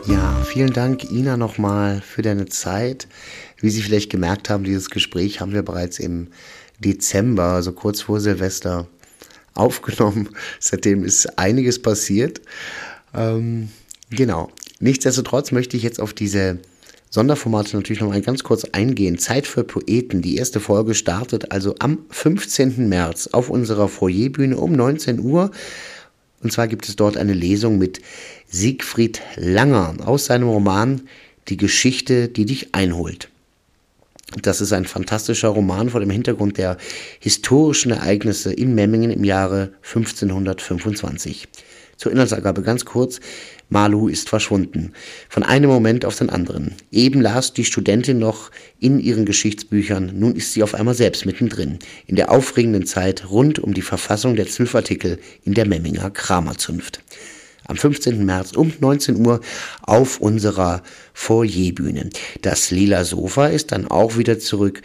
[0.06, 3.08] Ja, vielen Dank, Ina, nochmal für deine Zeit.
[3.60, 6.28] Wie Sie vielleicht gemerkt haben, dieses Gespräch haben wir bereits im
[6.78, 8.86] Dezember, also kurz vor Silvester,
[9.54, 10.28] aufgenommen.
[10.60, 12.40] Seitdem ist einiges passiert.
[13.14, 13.68] Ähm,
[14.10, 14.50] genau.
[14.80, 16.58] Nichtsdestotrotz möchte ich jetzt auf diese
[17.14, 19.18] Sonderformate natürlich noch mal ganz kurz eingehen.
[19.18, 20.20] Zeit für Poeten.
[20.20, 22.88] Die erste Folge startet also am 15.
[22.88, 25.52] März auf unserer Foyerbühne um 19 Uhr.
[26.42, 28.00] Und zwar gibt es dort eine Lesung mit
[28.48, 31.02] Siegfried Langer aus seinem Roman
[31.46, 33.28] Die Geschichte, die dich einholt.
[34.42, 36.78] Das ist ein fantastischer Roman vor dem Hintergrund der
[37.20, 41.46] historischen Ereignisse in Memmingen im Jahre 1525.
[41.96, 43.20] Zur Inhaltsangabe ganz kurz.
[43.74, 44.92] Malu ist verschwunden.
[45.28, 46.76] Von einem Moment auf den anderen.
[46.92, 51.80] Eben las die Studentin noch in ihren Geschichtsbüchern, nun ist sie auf einmal selbst mittendrin.
[52.06, 57.02] In der aufregenden Zeit rund um die Verfassung der zwölf Artikel in der Memminger Kramerzunft.
[57.66, 58.24] Am 15.
[58.24, 59.40] März um 19 Uhr
[59.82, 62.10] auf unserer Foyerbühne.
[62.42, 64.82] Das lila Sofa ist dann auch wieder zurück.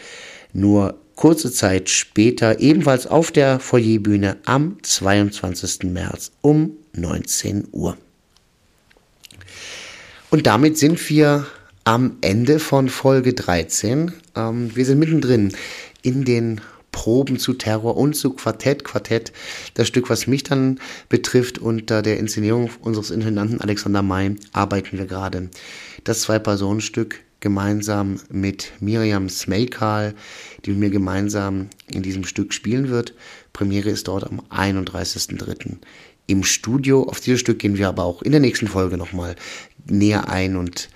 [0.51, 5.91] Nur kurze Zeit später ebenfalls auf der Foyerbühne am 22.
[5.91, 7.95] März um 19 Uhr.
[10.29, 11.47] Und damit sind wir
[11.85, 14.11] am Ende von Folge 13.
[14.35, 15.55] Ähm, wir sind mittendrin
[16.03, 16.61] in den
[16.91, 18.83] Proben zu Terror und zu Quartett.
[18.83, 19.31] Quartett,
[19.73, 25.05] das Stück, was mich dann betrifft, unter der Inszenierung unseres Intendanten Alexander May arbeiten wir
[25.05, 25.49] gerade.
[26.03, 30.13] Das Zwei-Personen-Stück gemeinsam mit Miriam Smeykal,
[30.65, 33.15] die mit mir gemeinsam in diesem Stück spielen wird.
[33.53, 35.77] Premiere ist dort am 31.03.
[36.27, 37.03] im Studio.
[37.03, 39.35] Auf dieses Stück gehen wir aber auch in der nächsten Folge nochmal
[39.85, 40.89] näher ein und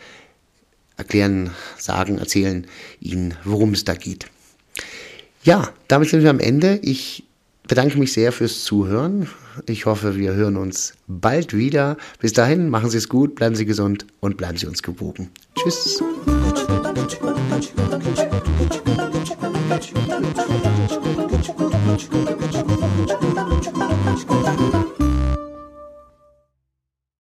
[0.97, 2.67] erklären, sagen, erzählen
[2.99, 4.27] Ihnen, worum es da geht.
[5.43, 6.79] Ja, damit sind wir am Ende.
[6.81, 7.25] Ich
[7.67, 9.27] bedanke mich sehr fürs Zuhören.
[9.65, 11.97] Ich hoffe, wir hören uns bald wieder.
[12.19, 15.29] Bis dahin, machen Sie es gut, bleiben Sie gesund und bleiben Sie uns gewogen.
[15.55, 16.01] Tschüss.